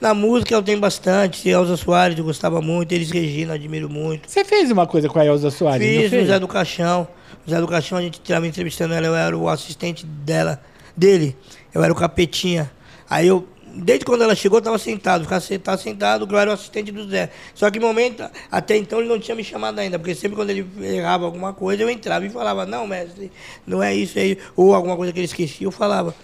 [0.01, 1.49] Na música eu tenho bastante.
[1.49, 2.93] Elza Soares, eu gostava muito.
[2.93, 4.31] Elis Regina, admiro muito.
[4.31, 6.23] Você fez uma coisa com a Elza Soares, não Fiz fez?
[6.23, 7.09] no Zé do Caixão.
[7.47, 10.61] O Zé do Caixão, a gente estava entrevistando ela, eu era o assistente dela,
[10.97, 11.37] dele.
[11.73, 12.71] Eu era o capetinha.
[13.09, 16.51] Aí eu, desde quando ela chegou, eu estava sentado, ficava sentado, sentado, que eu era
[16.51, 17.31] o assistente do Zé.
[17.55, 20.67] Só que momento, até então ele não tinha me chamado ainda, porque sempre quando ele
[20.81, 23.31] errava alguma coisa, eu entrava e falava, não, mestre,
[23.67, 26.15] não é isso aí, ou alguma coisa que ele esquecia, eu falava.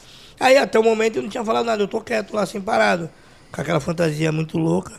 [0.40, 3.10] Aí até o momento eu não tinha falado nada, eu tô quieto lá, assim, parado,
[3.52, 4.92] com aquela fantasia muito louca.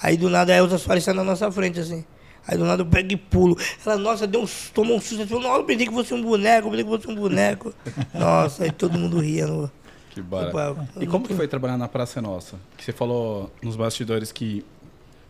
[0.00, 2.04] Aí do nada a Elza sai na nossa frente, assim.
[2.46, 3.56] Aí do nada eu pego e pulo.
[3.84, 5.16] Ela, nossa, deu um, tomou um susto.
[5.16, 7.74] Ela falou, não, eu pensei que fosse um boneco, eu pensei que fosse um boneco.
[8.14, 9.70] Nossa, aí todo mundo ria no,
[10.10, 10.86] Que barato.
[11.00, 12.56] E como que foi trabalhar na Praça Nossa?
[12.76, 14.64] Que você falou nos bastidores que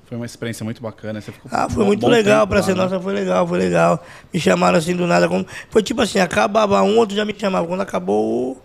[0.06, 1.20] foi uma experiência muito bacana.
[1.20, 2.82] Você ficou Ah, foi um muito legal, tempo pra lá, ser né?
[2.82, 4.04] nossa foi legal, foi legal.
[4.32, 5.28] Me chamaram assim do nada.
[5.28, 5.44] Como...
[5.68, 7.66] Foi tipo assim, acabava um, outro já me chamava.
[7.66, 8.62] Quando acabou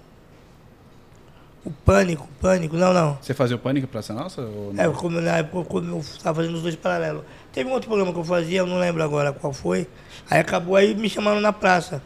[1.66, 1.70] o.
[1.70, 3.18] O pânico, pânico, não, não.
[3.22, 4.42] Você fazia o Pânico Praça Nossa?
[4.42, 4.84] Ou não?
[4.84, 7.24] É, como na época quando eu estava fazendo os dois paralelos.
[7.54, 9.88] Teve um outro programa que eu fazia, eu não lembro agora qual foi.
[10.30, 12.02] Aí acabou, aí me chamaram na praça.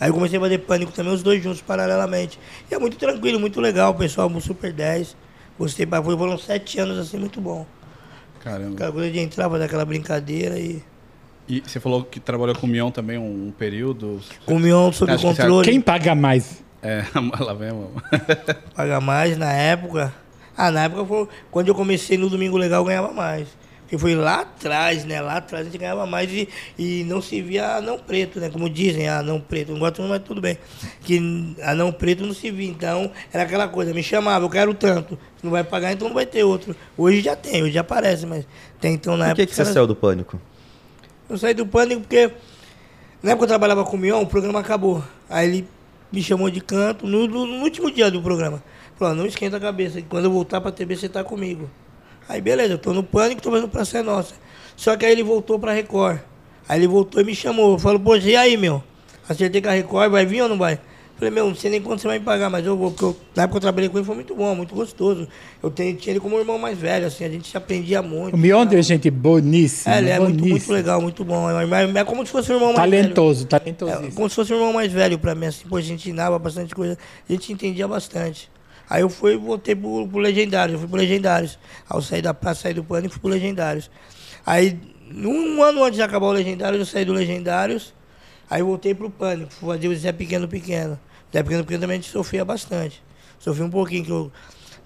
[0.00, 2.38] Aí eu comecei a fazer pânico também, os dois juntos, paralelamente.
[2.70, 5.14] E é muito tranquilo, muito legal, o pessoal, um super 10.
[5.58, 7.66] Gostei, foi- foram sete anos assim, muito bom.
[8.42, 8.72] Caramba.
[8.74, 10.82] Aquela coisa de entrar dar aquela brincadeira e.
[11.46, 14.20] E você falou que trabalhou com o Mion também um, um período.
[14.46, 15.68] Com o Mion sob controle.
[15.68, 16.64] Quem paga mais?
[16.82, 17.04] É,
[17.40, 17.92] lá vem, mano.
[18.74, 20.12] Paga mais na época.
[20.56, 23.48] Ah, na época foi quando eu comecei no Domingo Legal eu ganhava mais.
[23.82, 25.20] Porque foi lá atrás, né?
[25.20, 28.48] Lá atrás a gente ganhava mais e, e não se via anão preto, né?
[28.48, 29.72] Como dizem, ah, anão preto.
[29.72, 30.56] Não gosto, mas tudo bem.
[31.00, 32.68] Que anão preto não se via.
[32.70, 35.18] Então, era aquela coisa, me chamava, eu quero tanto.
[35.36, 36.76] Se não vai pagar, então não vai ter outro.
[36.96, 38.46] Hoje já tem, hoje já aparece, mas
[38.80, 39.50] tem então na Por que, época.
[39.50, 40.40] que você era- saiu do pânico?
[41.28, 42.30] eu saí do pânico porque
[43.22, 45.02] na época eu trabalhava com o Mion, o programa acabou.
[45.28, 45.68] Aí ele
[46.12, 48.62] me chamou de canto no, no- último dia do programa.
[48.96, 51.70] Falou, não esquenta a cabeça, que quando eu voltar pra TV você tá comigo.
[52.28, 54.34] Aí beleza, eu tô no pânico, tô fazendo pra ser nossa.
[54.76, 56.18] Só que aí ele voltou pra Record.
[56.68, 57.72] Aí ele voltou e me chamou.
[57.72, 58.82] Eu falo, poxa, e aí, meu?
[59.28, 60.78] Acertei com a Record, vai vir ou não vai?
[61.20, 63.16] Falei, meu, não sei nem quanto você vai me pagar, mas eu vou, porque eu-
[63.36, 65.28] na época que eu trabalhei com ele foi muito bom, muito gostoso.
[65.62, 68.32] Eu tenho, tinha ele como um irmão mais velho, assim, a gente se aprendia muito.
[68.34, 69.94] O Miondo é gente boníssima.
[69.94, 70.50] É, ele é muito, boníssima.
[70.56, 71.50] muito legal, muito bom.
[71.50, 73.02] É, é- é como se fosse um irmão mais velho.
[73.02, 74.12] Talentoso, É, talentosíssimo.
[74.14, 76.74] como se fosse um irmão mais velho pra mim, assim, pô, a gente ensinava bastante
[76.74, 76.96] coisa,
[77.28, 78.50] a gente entendia bastante.
[78.88, 81.58] Aí eu fui e voltei pro, pro Legendários, eu fui pro Legendários.
[81.88, 83.90] Aí eu saí da praça, saí do pano e fui pro Legendários.
[84.46, 84.76] Aí,
[85.14, 87.92] um ano antes de acabar o Legendários, eu saí do Legendários,
[88.48, 90.98] aí voltei pro Pânico, fui fazer o Zé Pequeno Pequeno.
[91.32, 93.02] Zé Pequeno Pequeno também a gente sofria bastante.
[93.38, 94.32] Sofri um pouquinho, que eu,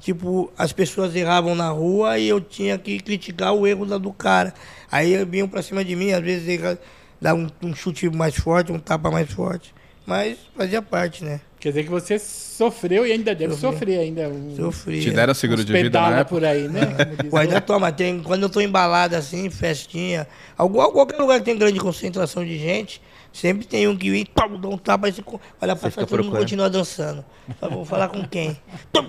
[0.00, 4.12] tipo, as pessoas erravam na rua e eu tinha que criticar o erro da- do
[4.12, 4.52] cara.
[4.90, 6.78] Aí vinham pra cima de mim, às vezes erra-
[7.20, 9.74] dar um, um chute mais forte, um tapa mais forte.
[10.06, 11.40] Mas fazia parte, né?
[11.58, 13.78] Quer dizer que você sofreu e ainda deve Sofri.
[13.78, 14.28] sofrer ainda.
[14.28, 15.00] Um, Sofria.
[15.00, 16.24] Te deram seguro de vida época?
[16.26, 16.82] por aí, né?
[17.30, 20.28] Pô, ainda toma, tem, quando eu tô embalado assim, festinha,
[20.58, 23.00] algum, qualquer lugar que tem grande concentração de gente,
[23.34, 25.12] sempre tem um que vem, pum, dá um tapa, aí
[25.60, 27.24] olha pra trás, todo mundo continua dançando.
[27.60, 28.56] Fala, vou falar com quem?
[28.92, 29.06] Tum,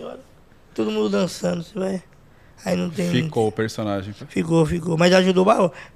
[0.00, 0.20] olha,
[0.74, 2.02] todo mundo dançando, você vai.
[2.64, 3.10] Aí não tem.
[3.10, 4.14] Ficou o personagem.
[4.28, 4.96] Ficou, ficou.
[4.96, 5.44] Mas ajudou,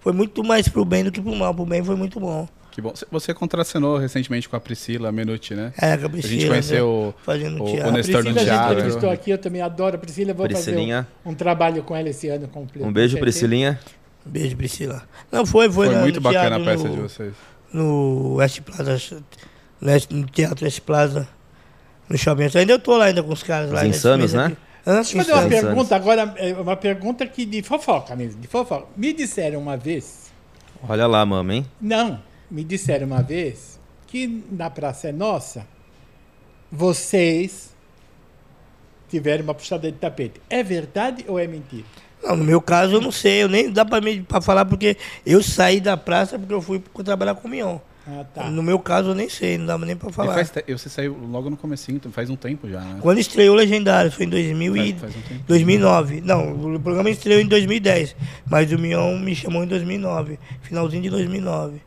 [0.01, 1.55] foi muito mais pro bem do que pro mal.
[1.55, 2.47] Pro bem foi muito bom.
[2.71, 2.91] Que bom.
[2.95, 5.73] Você- Você contracenou recentemente com a Priscila Menuti, né?
[5.81, 7.23] É, com a A Priscila, gente conheceu né?
[7.25, 8.73] Fazendo o, o Nestor no a teatro.
[8.75, 10.35] entrevistou aqui, eu também adoro a Priscila.
[10.35, 11.09] Vou fazer Priscilinha.
[11.25, 12.87] um, um trabalho com ela esse ano completo.
[12.87, 13.19] Um beijo.
[13.19, 13.81] Priscilinha.
[14.27, 15.03] Beijo, Priscila.
[15.33, 15.87] Não, foi, foi.
[15.87, 17.35] Foi na- muito bacana a teatro peça no- de vocês.
[17.73, 19.23] No West Plaza,
[20.11, 21.29] no Teatro West Plaza,
[22.09, 22.49] no Shopping.
[22.59, 23.81] Ainda eu tô lá ainda com os caras lá.
[23.81, 24.57] Os nesse Insanos, mês né?
[24.87, 24.95] Hã?
[24.97, 25.65] Deixa eu fazer uma Insanos.
[25.65, 28.87] pergunta agora, é uma pergunta que de fofoca mesmo, de fofoca.
[28.97, 30.31] Me disseram uma vez,
[30.89, 31.67] Olha lá, mama, hein?
[31.81, 35.67] não, me disseram uma vez que na Praça é Nossa,
[36.73, 37.75] vocês
[39.11, 40.41] tiveram uma puxada de tapete.
[40.49, 41.85] É verdade ou é mentira?
[42.23, 44.97] Não, no meu caso eu não sei, eu nem dá pra, mim, pra falar porque
[45.25, 47.79] eu saí da praça porque eu fui trabalhar com o Mion.
[48.11, 48.51] Ah, tá.
[48.51, 50.33] No meu caso eu nem sei, não dá nem pra E falar.
[50.35, 52.99] faz te- você saiu logo no comecinho, então faz um tempo já, né?
[53.03, 54.93] Quando estreou o Legendário, foi em 2000 e...
[54.95, 55.45] Faz, faz um tempo.
[55.47, 56.23] 2009.
[56.23, 58.17] Não, o programa estreou em 2010,
[58.49, 61.83] mas o Mion me chamou em 2009, finalzinho de 2009.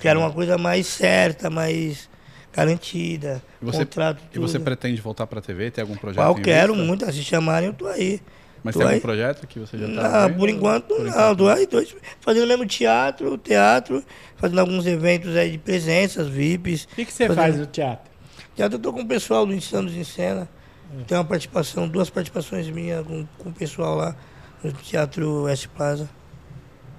[0.00, 2.10] Que era uma coisa mais certa, mais
[2.52, 5.70] garantida, E você, contrato, e você pretende voltar pra TV?
[5.70, 6.22] Tem algum projeto?
[6.22, 6.86] Ah, eu quero vista?
[6.86, 8.20] muito, se chamarem eu tô aí.
[8.64, 9.00] Mas tô tem algum aí.
[9.00, 10.38] projeto que você já tá Não, vendo?
[10.38, 14.04] por enquanto Por não, enquanto tô aí dois, fazendo mesmo teatro, teatro,
[14.36, 16.84] fazendo alguns eventos aí de presenças, VIPs.
[16.84, 18.10] O que, que você Fazendo- faz no teatro?
[18.54, 20.48] Teatro eu tô com o pessoal do Insanos em Cena.
[21.06, 24.14] Tem uma participação, duas participações minhas com, com o pessoal lá
[24.62, 26.08] no Teatro West Plaza.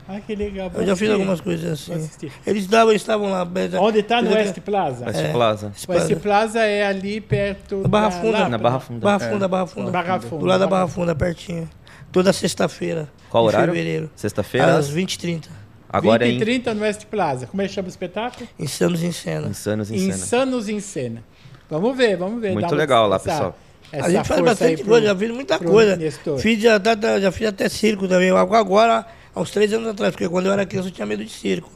[0.07, 0.69] Ah, que legal.
[0.75, 2.09] Eu já fiz algumas coisas assim.
[2.45, 3.47] Eles estavam, eles estavam lá.
[3.79, 4.21] Onde está?
[4.21, 5.05] No West Plaza?
[5.05, 5.31] West É.
[5.31, 5.71] Plaza.
[5.87, 8.31] O West Plaza é ali perto Na Barra da Funda.
[8.37, 8.79] Lapa, Na Barra?
[8.79, 8.99] Funda.
[8.99, 9.29] Barra É.
[9.31, 9.91] Funda, Barra Funda.
[9.91, 10.37] Barra Funda.
[10.39, 11.69] Do lado da Barra Funda, pertinho.
[12.11, 13.09] Toda sexta-feira.
[13.29, 13.73] Qual em horário?
[13.73, 14.09] Fevereiro.
[14.15, 14.75] Sexta-feira?
[14.77, 15.45] Às 20h30.
[15.89, 17.47] Agora 20 é e em 30 no West Plaza.
[17.47, 18.47] Como é que chama o espetáculo?
[18.59, 19.47] Insanos em Cena.
[19.47, 20.13] Insanos em Cena.
[20.13, 21.23] Insanos em Cena.
[21.69, 22.51] Vamos ver, vamos ver.
[22.53, 23.55] Muito legal lá, pessoal.
[23.91, 25.97] essa a gente faz bastante coisa, já fiz muita coisa.
[26.39, 26.79] Fiz, já,
[27.21, 28.31] já fiz até circo também.
[28.31, 31.31] Agora, há uns três anos atrás, porque quando eu era criança eu tinha medo de
[31.31, 31.71] circo.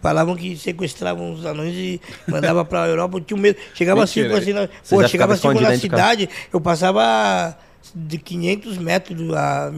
[0.00, 3.58] Falavam que sequestravam os anões e mandavam pra Europa, eu tinha medo.
[3.74, 4.28] Chegava Mentira.
[4.28, 7.56] circo assim, na, pô, chegava circo na cidade, eu passava
[7.94, 9.70] de 500 metros a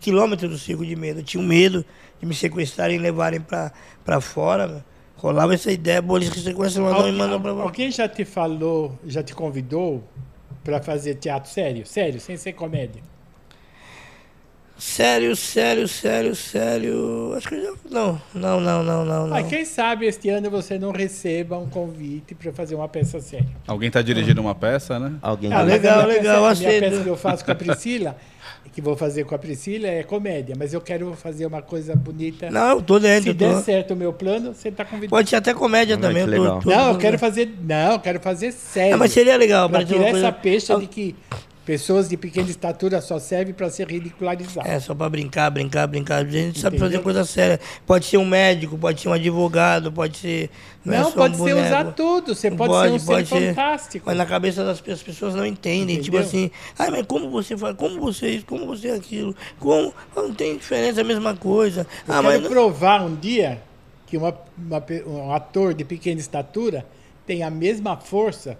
[0.00, 1.20] quilômetros do circo de medo.
[1.20, 1.84] Eu tinha um medo
[2.18, 3.72] de me sequestrarem e levarem pra,
[4.04, 4.66] pra fora.
[4.66, 4.82] meu.
[5.16, 8.98] Rolava essa ideia, pô, eles sequestram o anão e mandam pra Alguém já te falou,
[9.06, 10.04] já te convidou
[10.62, 11.86] para fazer teatro sério?
[11.86, 13.02] Sério, sem ser comédia?
[14.78, 17.32] Sério, sério, sério, sério.
[17.34, 17.72] Acho que eu já.
[17.90, 19.26] Não, não, não, não, não.
[19.26, 19.36] não.
[19.36, 23.48] Ah, quem sabe este ano você não receba um convite para fazer uma peça séria.
[23.66, 25.14] Alguém tá dirigindo uma peça, né?
[25.22, 26.90] Alguém Ah, mas legal, a legal, peça, a minha aceito.
[26.90, 28.16] peça que eu faço com a Priscila,
[28.70, 32.50] que vou fazer com a Priscila, é comédia, mas eu quero fazer uma coisa bonita.
[32.50, 33.22] Não, eu tô dentro.
[33.22, 35.08] Se eu tô- der certo o meu plano, você está convidado.
[35.08, 36.22] Pode ser até comédia Ah, também.
[36.24, 37.50] eu tô- tô- Não, eu quero fazer.
[37.62, 38.94] Não, eu quero fazer sério.
[38.94, 39.70] Ah, mas seria legal.
[39.70, 41.16] Pra parecer tirar coisa- essa peixa de que
[41.66, 44.70] Pessoas de pequena estatura só servem para ser ridicularizadas.
[44.70, 46.24] É, só pra brincar, brincar, brincar.
[46.24, 46.92] A gente sabe Entendeu?
[46.92, 47.58] fazer coisa séria.
[47.84, 50.48] Pode ser um médico, pode ser um advogado, pode ser.
[50.84, 51.66] Não, é só pode um ser boneco.
[51.66, 52.34] usar tudo.
[52.36, 54.04] Você pode, ser um ser fantástico.
[54.06, 56.00] Mas na cabeça das pessoas, as pessoas não entendem.
[56.00, 56.20] Tipo Entendeu?
[56.20, 57.74] assim, ai, mas como você faz?
[57.76, 58.46] Como você isso?
[58.46, 59.34] Como você aquilo?
[59.58, 59.92] Como?
[60.14, 61.80] Não tem diferença, é a mesma coisa.
[62.06, 62.48] Eu ah, quero mas.
[62.48, 63.60] provar um dia
[64.06, 66.86] que uma- uma um ator de pequena estatura
[67.26, 68.56] tem a mesma força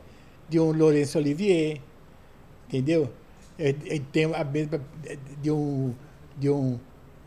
[0.49, 1.79] de um Laurence Olivier,
[2.69, 3.11] entendeu?
[3.59, 4.81] É- é- Tem a mesma
[5.43, 5.95] de um
[6.39, 6.79] de um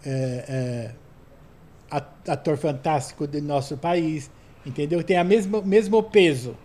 [0.05, 0.91] é, é,
[1.89, 4.29] at- ator fantástico do nosso país,
[4.65, 5.03] entendeu?
[5.03, 6.55] Tem a mesma mesmo peso.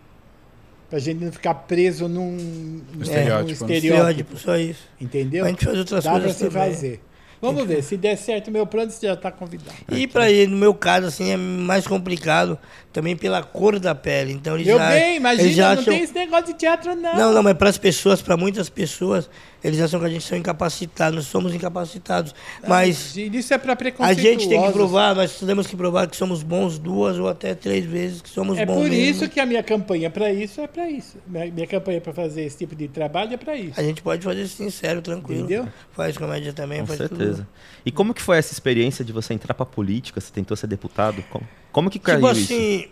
[0.90, 3.74] Pra gente não ficar preso num, num Estereótipo, né?
[3.76, 4.86] Estereótipo, só isso.
[5.00, 5.44] Entendeu?
[5.44, 6.70] A gente faz outras Dá pra coisas se também.
[6.72, 7.00] fazer.
[7.44, 9.76] Vamos ver, se der certo o meu plano, você já está convidado.
[9.90, 12.58] E pra ele, no meu caso, assim, é mais complicado
[12.92, 14.32] também pela cor da pele.
[14.32, 16.94] Então eles Meu já, bem, eles imagina, já não acham- tem esse negócio de teatro,
[16.94, 17.14] não.
[17.16, 19.28] Não, não, mas para as pessoas, para muitas pessoas,
[19.64, 22.34] eles acham que a gente são incapacitados, nós somos incapacitados.
[22.68, 24.22] Mas Isso é para a preconceituosos.
[24.22, 27.84] gente tem que provar, nós temos que provar que somos bons duas ou até três
[27.84, 28.94] vezes, que somos É bons por mesmo.
[28.94, 31.16] isso que a minha campanha para isso é para isso.
[31.26, 33.80] Minha, minha campanha para fazer esse tipo de trabalho é para isso.
[33.80, 35.40] A gente pode fazer sincero, tranquilo.
[35.44, 35.68] Entendeu?
[35.92, 37.34] Faz comédia também, Com faz certeza.
[37.38, 37.46] tudo.
[37.86, 40.20] E como que foi essa experiência de você entrar pra política?
[40.20, 41.24] Você tentou ser deputado?
[41.30, 42.52] Como, como que caiu Tipo isso?
[42.52, 42.86] assim,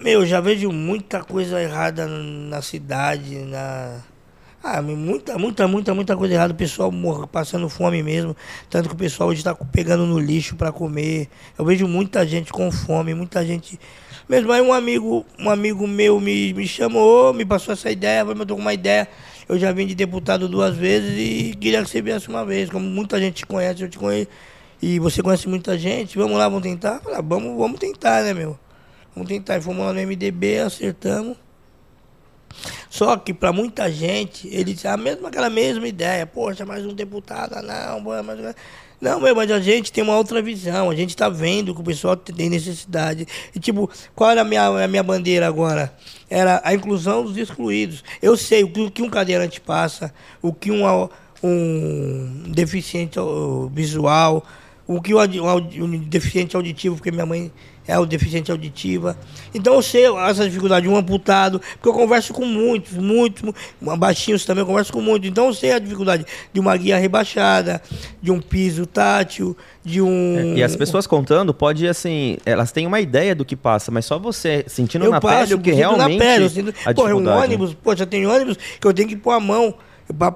[0.00, 4.00] meu, já vejo muita coisa errada na cidade, na.
[4.64, 6.52] Ah, muita, muita, muita, muita coisa errada.
[6.52, 6.92] O pessoal
[7.26, 8.36] passando fome mesmo.
[8.70, 11.28] Tanto que o pessoal hoje está pegando no lixo para comer.
[11.58, 13.78] Eu vejo muita gente com fome, muita gente.
[14.28, 18.38] Mesmo aí um amigo, um amigo meu me, me chamou, me passou essa ideia, falou,
[18.38, 19.08] eu tô com uma ideia.
[19.48, 22.70] Eu já vim de deputado duas vezes e queria que você viesse uma vez.
[22.70, 24.28] Como muita gente te conhece, eu te conheço.
[24.80, 27.00] E você conhece muita gente, vamos lá, vamos tentar?
[27.00, 28.56] Falei, ah, vamos, vamos tentar, né, meu?
[29.14, 29.58] Vamos tentar.
[29.58, 31.36] E fomos lá no MDB, acertamos.
[32.90, 36.26] Só que para muita gente, eles a mesma aquela mesma ideia.
[36.26, 38.54] Poxa, mais um deputado, ah, não, mais um-
[39.00, 40.88] Não, meu, mas a gente tem uma outra visão.
[40.88, 43.26] A gente está vendo que o pessoal tem necessidade.
[43.52, 45.92] E tipo, qual era a minha, a minha bandeira agora?
[46.30, 48.04] Era a inclusão dos excluídos.
[48.22, 50.84] Eu sei o que, o que um cadeirante passa, o que um,
[51.42, 53.18] um deficiente
[53.72, 54.46] visual,
[54.86, 55.18] o que um
[55.84, 57.50] um deficiente auditivo, porque minha mãe
[57.86, 59.16] é o deficiente auditiva.
[59.54, 63.96] Então eu sei essa dificuldade de um amputado, porque eu converso com muitos, muitos, mu-
[63.96, 65.28] baixinhos também, eu converso com muitos.
[65.28, 67.82] Então eu sei a dificuldade de uma guia rebaixada,
[68.22, 70.54] de um piso tátil, de um.
[70.56, 74.18] E as pessoas contando, pode assim, elas têm uma ideia do que passa, mas só
[74.18, 77.08] você sentindo eu na passo, pele o que realmente na pele, eu sinto, a porra,
[77.08, 77.24] um dificuldade.
[77.38, 77.44] né?
[77.44, 79.74] ônibus, poxa, tem ônibus que eu tenho que pôr a mão.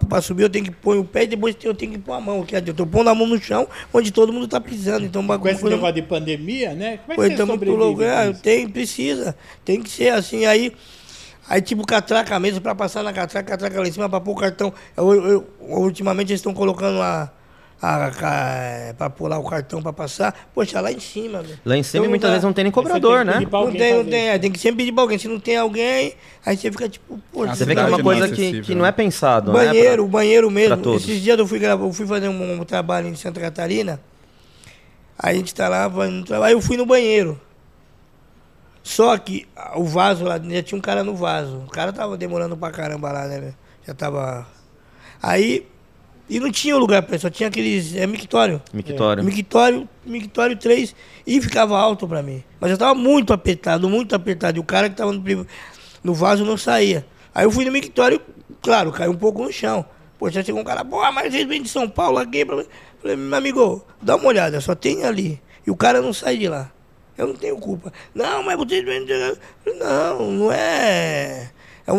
[0.09, 2.21] Para subir eu tenho que pôr o pé e depois eu tenho que pôr a
[2.21, 2.43] mão.
[2.45, 5.05] Que eu tô pondo a mão no chão onde todo mundo tá pisando.
[5.05, 6.99] Então, Com esse negócio de pandemia, né?
[6.99, 7.29] Como é que você
[7.87, 8.43] lugar, isso?
[8.43, 9.37] tem, precisa.
[9.65, 10.47] Tem que ser assim.
[10.47, 10.73] Aí,
[11.49, 14.37] aí tipo, catraca mesa para passar na catraca, catraca lá em cima para pôr o
[14.37, 14.73] cartão.
[14.97, 17.31] Eu, eu- ultimamente eles estão colocando a,
[17.79, 20.49] para pular o cartão para passar.
[20.55, 21.57] Poxa, lá em cima, meu.
[21.65, 23.33] Lá em cima Então, muitas dá- vezes não tem nem cobrador, tem que né?
[23.35, 24.29] pedir pra Não tem, não tem.
[24.31, 25.19] é, tem que sempre pedir pra alguém.
[25.19, 27.53] Se não tem alguém, aí você fica tipo, poxa.
[27.53, 28.93] A Você vê que é uma coisa é que, que não é né?
[28.93, 30.09] pensado, banheiro, né?
[30.09, 30.77] o banheiro mesmo.
[30.79, 30.93] pra.
[30.95, 34.01] Esses dias eu fui eu fui fazer um, um trabalho em Santa Catarina.
[35.19, 36.49] Aí a gente tá lá fazendo um trabalho.
[36.49, 37.41] Aí eu fui no banheiro.
[38.83, 41.59] Só que o vaso lá, já tinha um cara no vaso.
[41.67, 43.53] O cara tava demorando pra caramba lá, né?
[43.87, 44.47] Já tava.
[45.23, 45.67] Aí.
[46.29, 47.95] E não tinha lugar pra só tinha aqueles.
[47.95, 48.61] É mictório.
[48.73, 49.23] Mictório.
[49.23, 50.95] Mictório, mictório 3
[51.27, 52.43] e ficava alto pra mim.
[52.61, 54.59] Mas eu tava muito apertado, muito apertado.
[54.59, 55.47] E o cara que tava no,
[56.03, 57.07] no vaso não saía.
[57.35, 58.21] Aí eu fui no mictório,
[58.61, 59.85] claro, caiu um pouco no chão.
[60.19, 62.45] Pô, já chegou um cara, pô, mas vocês vêm de São Paulo aqui.
[62.45, 62.65] pra-"
[63.01, 65.41] Falei, meu amigo, dá uma olhada, só tem ali.
[65.67, 66.73] E o cara não sai de lá.
[67.17, 67.93] Eu não tenho culpa.
[68.15, 69.13] Não, mas vocês vêm de.
[69.13, 71.51] Falei, Não, não é.
[71.87, 71.93] É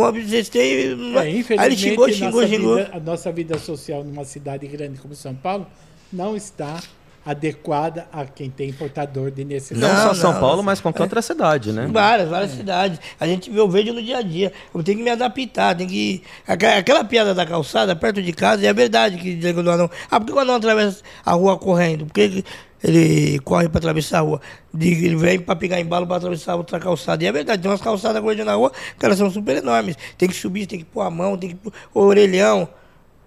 [0.50, 0.96] têm.
[0.96, 2.76] não É, é." Aí infelizmente, ele xingou, xingou, nossa xingou.
[2.78, 5.66] Vida, a nossa vida social numa cidade grande como São Paulo
[6.12, 6.82] não está
[7.28, 9.94] adequada a quem tem portador de necessidade.
[9.94, 10.64] Não, Não, só São não, Paulo, não.
[10.64, 11.90] mas qualquer outra cidade, né?
[11.92, 13.00] Várias, várias cidades.
[13.20, 14.54] A gente vê, eu vejo no dia a dia.
[14.74, 16.24] Eu tenho que me adaptar, tem que.
[16.48, 19.90] Aquela, aquela piada da calçada, perto de casa, é verdade que diz que o anão.
[20.10, 22.06] Ah, por que o anão atravessa a rua correndo?
[22.06, 22.46] Por que
[22.82, 24.42] ele corre para atravessar a rua?
[24.80, 27.22] Ele vem para pegar embalo para atravessar outra calçada.
[27.24, 29.98] E é verdade, tem umas calçadas correndo na rua que elas são super enormes.
[30.18, 32.70] Tem que subir, tem que pôr a mão, tem que pôr o orelhão.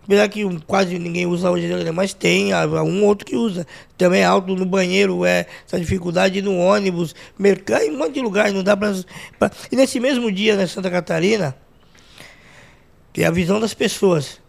[0.05, 3.67] Apesar que quase ninguém usa hoje, mas tem há um outro que usa.
[3.97, 8.21] Também é alto no banheiro, é essa dificuldade no ônibus, mercado, em um monte de
[8.21, 8.93] lugar, não dá pra,
[9.39, 11.55] pra- E nesse mesmo dia, na Santa Catarina,
[13.13, 14.41] que é a visão das pessoas.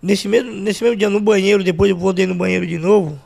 [0.00, 3.20] Nesse mesmo, nesse mesmo dia, no banheiro, depois eu voltei no banheiro de novo,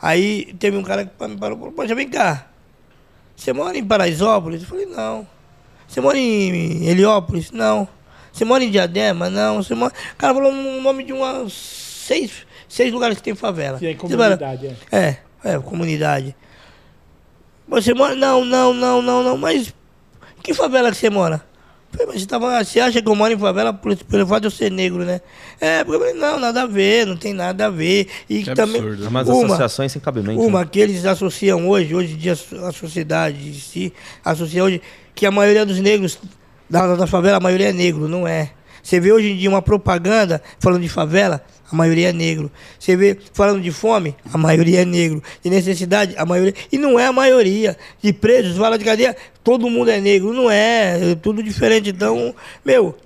[0.00, 2.48] aí teve um cara que me parou poxa, vem cá,
[3.36, 4.62] você mora em Paraisópolis?
[4.62, 5.26] Eu falei, não.
[5.86, 7.50] Você mora em Heliópolis?
[7.50, 7.86] Não.
[8.32, 9.28] Você mora em Diadema?
[9.28, 9.62] Não.
[9.62, 9.92] Você mora...
[10.12, 13.78] O cara falou o nome de umas seis, seis lugares que tem favela.
[13.78, 14.96] Que é fala, comunidade, é.
[14.96, 16.36] é, é, comunidade.
[17.68, 18.14] Você mora.
[18.16, 19.36] Não, não, não, não, não.
[19.36, 19.72] Mas
[20.42, 21.42] que favela que você mora?
[21.92, 24.50] Mas você, tava, você acha que eu moro em favela por, pelo fato de eu
[24.50, 25.20] ser negro, né?
[25.60, 28.08] É, porque eu falei, não, nada a ver, não tem nada a ver.
[28.28, 28.80] E Que também.
[28.80, 29.08] absurdo.
[29.08, 30.40] Umas uma, associações sem cabimento.
[30.40, 30.68] uma né?
[30.70, 33.92] que eles associam hoje, hoje em dia a sociedade em si,
[34.24, 34.80] associa hoje
[35.14, 36.18] que a maioria dos negros
[36.70, 38.50] da, da favela, a maioria é negro, não é.
[38.82, 42.50] Você vê hoje em dia uma propaganda falando de favela, a maioria é negro.
[42.78, 45.22] Você vê falando de fome, a maioria é negro.
[45.42, 46.54] De necessidade, a maioria.
[46.72, 47.76] E não é a maioria.
[48.02, 50.32] De presos, fala de cadeia, todo mundo é negro.
[50.32, 51.90] Não é, é tudo diferente.
[51.90, 52.96] Então, meu,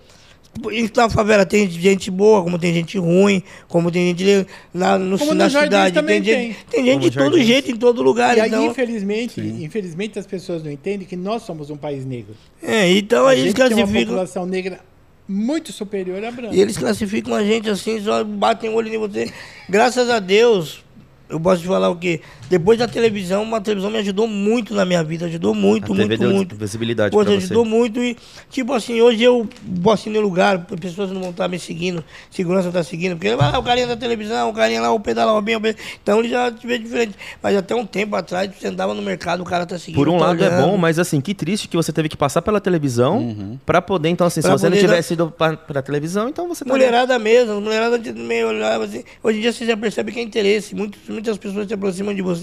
[0.97, 5.35] na favela tem gente boa, como tem gente ruim, como tem gente na, no, Como
[5.35, 5.95] na cidade.
[5.95, 6.67] também Tem gente, tem.
[6.71, 8.37] tem gente Como de todo jeito, em todo lugar.
[8.37, 12.35] E aí, então, infelizmente, infelizmente as pessoas não entendem que nós somos um país negro.
[12.63, 14.05] é, então a aí eles gente tem uma classificam.
[14.07, 14.81] população negra
[15.27, 16.55] muito superior à branca.
[16.55, 19.33] E eles classificam a gente assim, só batem o olho em você.
[19.69, 20.85] Graças a Deus,
[21.29, 22.21] eu posso te falar o quê?
[22.49, 26.09] Depois da televisão, uma televisão me ajudou muito na minha vida, ajudou muito, A TV
[26.09, 26.57] muito, deu muito.
[26.57, 27.39] visibilidade Pô, pra você.
[27.39, 28.17] ajudou muito e,
[28.51, 32.05] tipo assim, hoje eu vou assim no lugar, as pessoas não vão estar me seguindo,
[32.31, 35.61] segurança tá seguindo, porque ah, o carinha da televisão, o carinha lá, o pedala Robinho,
[36.03, 37.15] então ele já te vê diferente.
[37.43, 39.97] Mas até um tempo atrás, você andava no mercado, o cara tá seguindo.
[39.97, 40.67] Por um tá lado é olhando.
[40.67, 44.27] bom, mas assim, que triste que você teve que passar pela televisão pra poder, então
[44.27, 46.71] assim, se Pra você não tivesse ido pra, pra televisão, então você tá...
[46.71, 49.03] Mulherada mesmo, mulherada meio olhava assim.
[49.23, 50.75] Hoje em dia você já percebe que é interesse.
[50.75, 52.34] Muitos, muitas pessoas se aproximam de você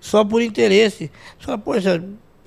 [0.00, 1.10] só por interesse.
[1.38, 2.02] Você fala, poxa,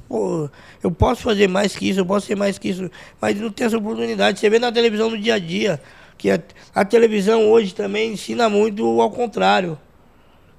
[0.08, 0.50] pô,
[0.82, 2.90] eu posso fazer mais que isso, eu posso ser mais que isso,
[3.20, 4.40] mas não tem essa oportunidade.
[4.40, 5.82] Você vê na televisão no dia a dia,
[6.18, 6.40] que a,
[6.74, 9.78] a televisão hoje também ensina muito ao contrário.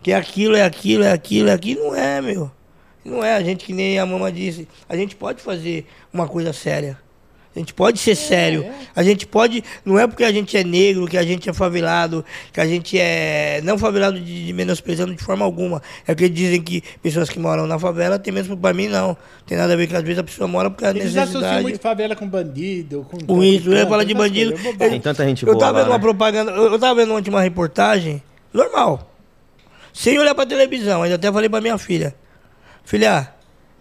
[0.03, 1.85] Que aquilo é aquilo, é aquilo, é aquilo.
[1.85, 2.51] Não é, meu.
[3.05, 4.69] Não é a gente que nem a mama disse.
[4.89, 6.99] A gente pode fazer uma coisa séria.
[7.55, 8.67] A gente pode ser sério.
[8.97, 9.63] A gente pode.
[9.85, 12.99] Não é porque a gente é negro, que a gente é favelado, que a gente
[12.99, 13.61] é.
[13.63, 15.81] Não favelado de, de menosprezando de forma alguma.
[16.05, 18.57] É que dizem que pessoas que moram na favela tem mesmo.
[18.57, 19.17] Pra mim, não.
[19.47, 21.63] Tem nada a ver que às vezes a pessoa mora porque a Eles associam necessidade.
[21.63, 24.51] muito favela com bandido, com Com isso, eu ia falar de bandido.
[24.51, 24.91] coisas, é bobagem.
[24.95, 26.03] Tem tanta gente Eu boa tava lá, vendo uma né?
[26.03, 28.21] propaganda, eu eu tava vendo ontem uma reportagem,
[28.53, 29.13] normal.
[29.93, 32.17] Sem olhar pra televisão, ainda até falei pra minha filha.
[32.85, 33.29] Filha,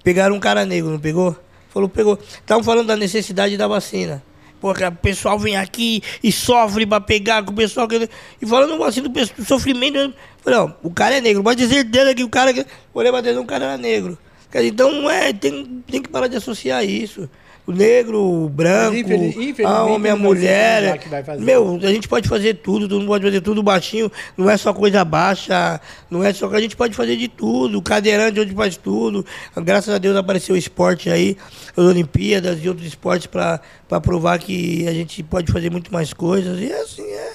[0.04, 1.36] pegaram um cara negro, não pegou?
[1.74, 2.20] Falou, pegou.
[2.22, 4.22] Estavam falando da necessidade da vacina.
[4.62, 7.88] Pô, que o pessoal vem aqui e sofre pra pegar com o pessoal.
[7.88, 8.08] que-
[8.42, 10.14] E falando assim do, do sofrimento.
[10.42, 11.44] Falei, ó, o cara é negro.
[11.44, 12.54] Pode ter certeza que o cara.
[12.94, 14.18] Olhei pra dentro, o cara era negro.
[14.52, 17.30] Dizer, Então, não é, tem, tem que parar de associar isso.
[17.66, 21.00] O negro, o branco, infeliz- a homem, a mulher.
[21.24, 21.42] fazer.
[21.42, 24.74] Meu, a gente pode fazer tudo, todo mundo pode fazer tudo baixinho, não é só
[24.74, 25.80] coisa baixa,
[26.12, 29.26] não é só que a gente pode fazer de tudo, cadeirante gente faz tudo.
[29.56, 31.38] Graças a Deus apareceu o esporte aí,
[31.78, 33.62] as Olimpíadas e outros esportes para
[34.02, 36.60] provar que a gente pode fazer muito mais coisas.
[36.60, 37.34] E assim é.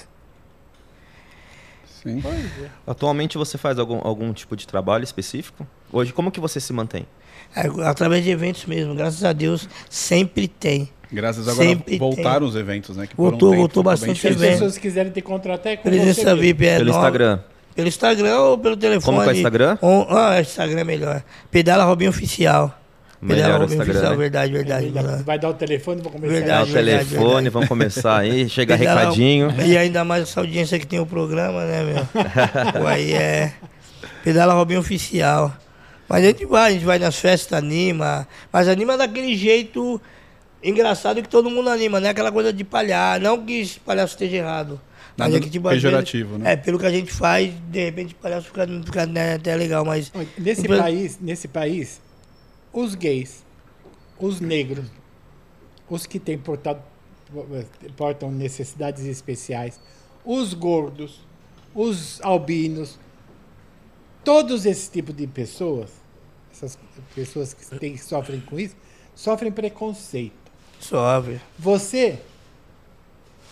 [2.03, 2.23] Sim.
[2.87, 5.67] Atualmente você faz algum, algum tipo de trabalho específico?
[5.91, 7.05] Hoje, como que você se mantém?
[7.55, 10.89] É, Através de eventos mesmo, graças a Deus, sempre tem.
[11.11, 13.07] Graças agora Sempre voltaram os eventos, né?
[13.17, 14.51] Voltou, um tempo voltou bastante bem Se evento.
[14.51, 16.35] pessoas quiserem te contratar, é com Presença.
[16.35, 17.39] VIP é Pelo nove- Instagram.
[17.75, 19.17] Pelo Instagram ou pelo telefone?
[19.17, 19.77] Como é o Instagram?
[19.81, 21.23] On- ah, Instagram é melhor.
[21.49, 22.75] Pedala Robinho Oficial.
[23.21, 24.17] Melhor Pedala Instagram, Oficial, né?
[24.17, 24.89] verdade, verdade.
[24.89, 25.23] Verdade.
[25.23, 27.49] Vai dar o telefone, vou começar Dá Verdade, o verdade, telefone, verdade.
[27.49, 28.47] vamos começar aí.
[28.49, 29.53] Chega Pedala- recadinho.
[29.65, 32.05] E ainda mais essa audiência que tem o programa, né, meu?
[32.81, 33.53] Pô, aí é.
[34.23, 35.51] Pedala Robinho Oficial.
[36.09, 38.27] Mas a gente vai, a gente vai nas festas, anima.
[38.51, 40.01] Mas anima daquele jeito
[40.63, 42.09] engraçado que todo mundo anima, né?
[42.09, 43.21] Aquela coisa de palhaço.
[43.21, 44.81] Não que esse palhaço esteja errado.
[45.15, 46.53] Mas Nada é que, tipo, pejorativo, vezes- né?
[46.53, 49.83] É, pelo que a gente faz, de repente o palhaço fica, fica né, até legal,
[49.85, 50.11] mas.
[50.37, 52.01] Nesse Então- país, nesse país,
[52.71, 53.43] os gays,
[54.17, 54.85] os negros,
[55.89, 56.81] os que têm portado,
[57.97, 59.79] portam necessidades especiais,
[60.25, 61.19] os gordos,
[61.75, 62.97] os albinos,
[64.23, 65.89] todos esses tipos de pessoas,
[66.51, 66.77] essas
[67.15, 68.75] pessoas que, têm, que sofrem com isso,
[69.15, 70.33] sofrem preconceito.
[70.79, 71.41] Sofre.
[71.57, 72.19] Você,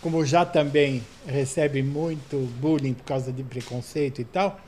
[0.02, 4.60] como já também recebe muito bullying por causa de preconceito e tal,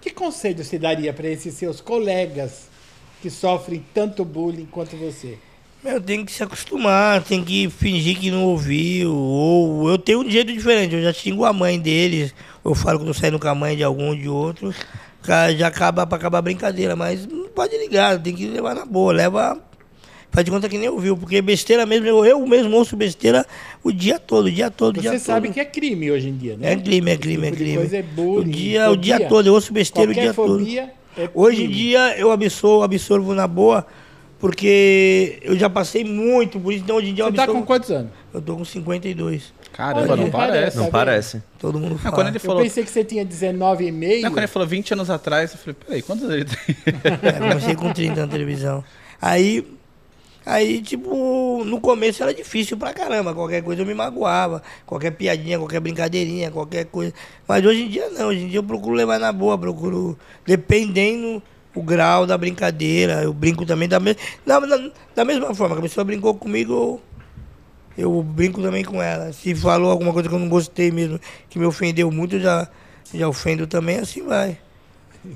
[0.00, 2.68] que conselho você daria para esses seus colegas
[3.22, 5.38] que sofrem tanto bullying quanto você?
[5.82, 9.14] Meu, tem que se acostumar, tem que fingir que não ouviu.
[9.14, 12.34] Ou eu tenho um jeito diferente, eu já xingo a mãe deles,
[12.64, 14.74] eu falo que eu tô saindo com a mãe de algum de outro.
[15.26, 19.12] Já acaba pra acabar a brincadeira, mas não pode ligar, tem que levar na boa,
[19.12, 19.58] leva.
[20.30, 23.46] Faz de conta que nem ouviu, porque besteira mesmo, eu, eu mesmo ouço besteira
[23.84, 25.54] o dia todo, o dia todo, o dia Você sabe todo.
[25.54, 26.72] que é crime hoje em dia, né?
[26.72, 27.76] É crime, é crime, é tipo crime.
[27.78, 30.66] coisa é bullying, o dia, o dia todo, eu ouço besteira o dia todo.
[30.68, 30.90] é
[31.32, 33.86] Hoje em dia eu absorvo, absorvo na boa,
[34.40, 37.52] Porque eu já passei muito por isso, então hoje em dia eu Você tá com
[37.52, 38.10] absorvo- quantos anos?
[38.34, 39.52] Eu tô com 52.
[39.74, 40.76] Caramba, Olha, não parece.
[40.76, 41.42] Não parece.
[41.58, 42.14] Todo mundo Não, fala.
[42.14, 42.62] quando ele Eu falou.
[42.62, 44.22] pensei que você tinha 19 e meio.
[44.22, 47.02] Não, quando ele falou 20 anos atrás, eu falei, peraí, quantos anos ele tem?
[47.22, 48.84] É, comecei com 30 na televisão.
[49.20, 49.66] Aí,
[50.46, 53.34] aí, tipo, no começo era difícil pra caramba.
[53.34, 54.62] Qualquer coisa eu me magoava.
[54.86, 57.12] Qualquer piadinha, qualquer brincadeirinha, qualquer coisa.
[57.48, 58.28] Mas hoje em dia não.
[58.28, 59.58] Hoje em dia eu procuro levar na boa.
[59.58, 60.16] Procuro,
[60.46, 61.42] dependendo
[61.74, 63.22] o grau da brincadeira.
[63.24, 64.16] Eu brinco também da, me...
[64.46, 65.74] da, da, da mesma forma.
[65.74, 67.02] Que a pessoa brincou comigo, eu,
[67.96, 69.32] eu brinco também com ela.
[69.32, 71.18] Se falou alguma coisa que eu não gostei mesmo,
[71.48, 72.68] que me ofendeu muito, eu já,
[73.12, 74.58] já ofendo também, assim vai.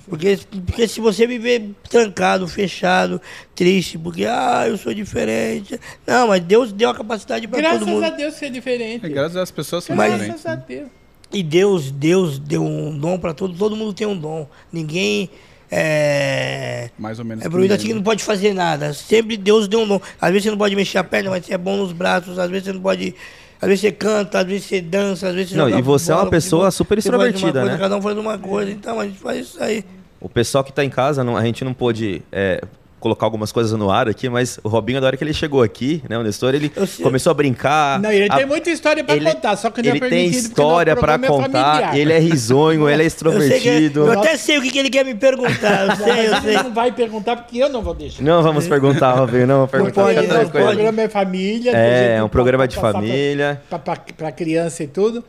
[0.06, 3.20] Porque, porque se você viver trancado, fechado,
[3.54, 5.80] triste, porque, ah, eu sou diferente.
[6.06, 8.04] Não, mas Deus deu a capacidade para todo Graças mundo.
[8.04, 9.06] a Deus você é diferente.
[9.06, 10.42] É, graças às pessoas são Mas- diferentes.
[10.42, 10.64] Graças a né?
[10.68, 10.88] Deus.
[11.32, 14.46] E Deus, Deus deu um dom para todo, todo mundo tem um dom.
[14.72, 15.30] Ninguém
[15.70, 17.44] é, Mais ou menos.
[17.44, 18.92] é ninguém, assim que não pode fazer nada.
[18.92, 20.00] Sempre Deus deu um dom.
[20.20, 22.38] Às vezes você não pode mexer a perna, mas você é bom nos braços.
[22.38, 23.14] Às vezes você não pode.
[23.60, 26.14] Às vezes você canta, às vezes você dança, às vezes você Não, e você é
[26.14, 26.72] uma bola, pessoa futebol.
[26.72, 27.76] super extrovertida, coisa, né?
[27.78, 29.84] Cada um faz uma coisa, então a gente faz isso aí.
[30.20, 32.62] O pessoal que tá em casa, não- a gente não pôde é,
[33.00, 36.02] colocar algumas coisas no ar aqui, mas o Robinho, da hora que ele chegou aqui,
[36.08, 37.04] né, o Nestor, ele Eu sei.
[37.04, 38.00] começou a brincar.
[38.00, 40.10] Não, ele a- tem muita história pra ele- contar, só que não ele é tem
[40.10, 40.94] permitido porque história é
[41.30, 41.96] contar, familiar.
[41.96, 44.00] ele é risonho, ele é Eu, sei que, é- extrovertido.
[44.06, 45.86] eu até sei o que, ele quer me perguntar.
[45.88, 46.54] Eu sei, eu sei.
[46.54, 48.22] ele não vai perguntar porque eu não vou deixar.
[48.22, 50.02] Não vamos perguntar, Robinho, não vamos perguntar.
[50.02, 50.66] pode, não o tranquilo.
[50.66, 51.72] programa é família.
[51.76, 53.62] É, é um pode programa de família.
[53.68, 55.24] Pra, pra, pra criança e tudo.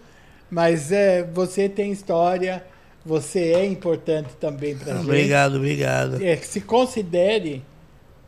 [0.50, 2.64] Mas é, você tem história,
[3.10, 5.03] você é importante também pra gente.
[5.03, 6.24] Obrigado, obrigado.
[6.24, 7.64] É, que se considere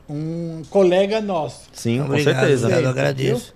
[0.09, 1.69] um colega nosso.
[1.71, 2.65] Sim, com Obrigado, certeza.
[2.65, 3.53] obrigado, eu agradeço.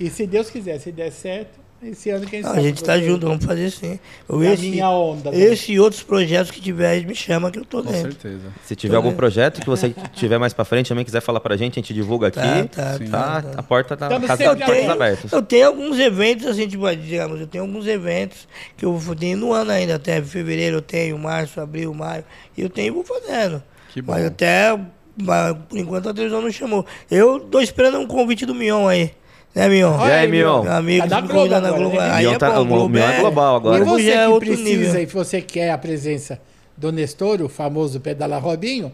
[0.00, 1.60] E se Deus quiser, se der certo,
[1.90, 2.58] esse ano quem sabe.
[2.58, 3.98] a gente tá junto, vamos fazer sim.
[4.28, 5.30] Eu, Na esse, minha onda.
[5.30, 5.38] né?
[5.38, 8.12] esse e outros projetos que tiver, me chama que eu tô Com dentro.
[8.12, 8.52] certeza.
[8.64, 11.78] Se tiver algum projeto que você tiver mais pra frente também quiser falar pra gente,
[11.78, 12.38] a gente divulga aqui.
[12.40, 13.06] Tá, tá, Sim.
[13.08, 14.90] Tá, tá, a porta tá, casa tá portas abertos.
[14.90, 15.32] abertas.
[15.32, 19.36] Eu tenho alguns eventos, assim, tipo, digamos, eu tenho alguns eventos que eu vou- tenho
[19.38, 22.24] no ano ainda, até fevereiro eu tenho, março, abril, maio,
[22.56, 23.62] e eu tenho e vou fazendo.
[23.92, 24.12] Que bom.
[24.12, 24.78] Mas até,
[25.22, 26.84] mas, por enquanto, a televisão não chamou.
[27.10, 29.10] Eu tô esperando um convite do Mion aí,
[29.56, 29.98] né, Mion?
[30.06, 30.62] E aí, Mion?
[30.62, 32.10] Meu amigo, Tá se me Globo na né?
[32.12, 33.78] aí Mion é tá- bom, o Globo Mion é global agora.
[33.82, 35.00] E você é que precisa nível.
[35.02, 36.38] e você quer a presença
[36.76, 38.92] do Nestor, o famoso Pedala Robinho,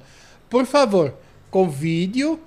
[0.48, 1.14] por favor,
[1.50, 2.38] convide-o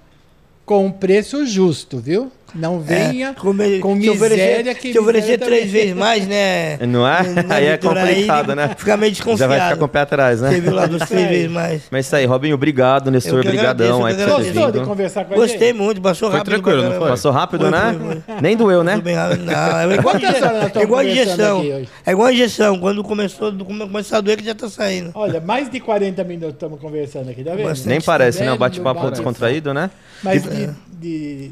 [0.65, 2.31] com um preço justo, viu?
[2.55, 3.57] Não venha É, com se
[3.99, 5.71] miséria oferecer, que se oferecer três também.
[5.73, 6.77] vezes mais, né?
[6.87, 7.23] Não é?
[7.23, 8.69] né, Aí é complicado, né?
[8.77, 9.49] Fica meio Já desconfiado.
[9.49, 10.49] vai ficar com o pé atrás, né?
[10.51, 11.27] Você viu lá dos três É.
[11.29, 11.81] vezes mais.
[11.91, 14.53] Mas isso aí, Robinho, obrigado, Nestor, Eu que brigadão aí agradeço, eu por que você
[14.53, 16.53] ter Gostou de conversar com a Gostei muito, passou Foi rápido.
[16.53, 17.09] tranquilo, pra não foi?
[17.09, 17.95] Passou rápido, Foi, né?
[17.99, 18.41] foi, foi.
[18.41, 18.95] Nem doeu, né?
[18.95, 21.61] Não, é igual, é injeção.
[22.05, 22.79] É igual injeção.
[22.79, 25.11] Quando começou, come- começar a doer que já tá saindo.
[25.13, 27.73] Olha, mais de 40 minutos estamos conversando aqui, tá vendo?
[27.85, 28.51] Nem parece, né?
[28.53, 29.89] Um bate-papo bate- descontraído, né?
[30.23, 31.51] Mas de, de-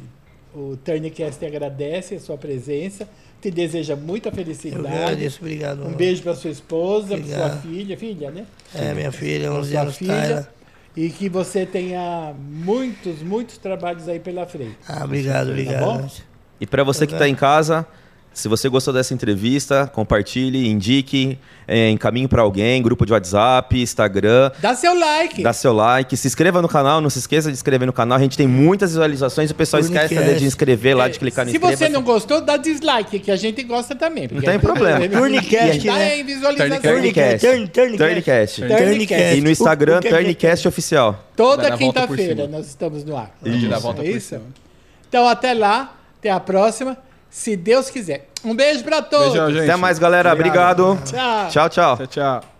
[0.55, 3.07] o Turncast agradece a sua presença,
[3.41, 4.87] te deseja muita Eu felicidade.
[4.87, 5.85] agradeço, obrigado.
[5.85, 8.45] Um beijo para sua esposa, para sua filha, filha, né?
[8.73, 10.47] É, minha filha, Pra 11 sua anos, filha.
[10.95, 14.77] E que você tenha muitos, muitos trabalhos aí pela frente.
[14.87, 15.51] Ah, obrigado, bom?
[15.53, 16.11] obrigado.
[16.61, 17.85] E para você que está em casa,
[18.33, 24.51] se você gostou dessa entrevista, compartilhe, indique, é, encaminhe para alguém, grupo de WhatsApp, Instagram.
[24.59, 25.43] Dá seu like.
[25.43, 28.17] Dá seu like, se inscreva no canal, não se esqueça de inscrever no canal.
[28.17, 30.39] A gente tem muitas visualizações, o pessoal esquece Turnicast.
[30.39, 33.61] de inscrever lá, de clicar no Se você não gostou, dá dislike, que a gente
[33.63, 34.27] gosta também.
[34.27, 35.07] porque tem é problema.
[35.07, 36.17] Turnicast, Dá né?
[36.19, 36.81] em visualização.
[36.81, 37.39] Turnicast.
[37.47, 37.97] Turn- Turncast.
[37.97, 38.61] Turncast.
[38.61, 39.37] Turncast.
[39.37, 41.23] E no Instagram, é Turncast Oficial.
[41.35, 43.31] Toda quinta-feira nós estamos no ar.
[43.45, 43.67] Isso.
[43.69, 44.29] Dá a É volta por isso?
[44.29, 44.41] cima.
[45.07, 46.97] Então até lá, até a próxima,
[47.33, 48.27] se Deus quiser.
[48.45, 49.29] Um beijo para todos.
[49.29, 49.63] Beijão, gente.
[49.63, 50.31] Até mais, galera.
[50.31, 50.99] Obrigado.
[51.03, 51.49] Tchau.
[51.49, 51.97] Tchau, tchau.
[51.97, 52.52] Tchau, tchau.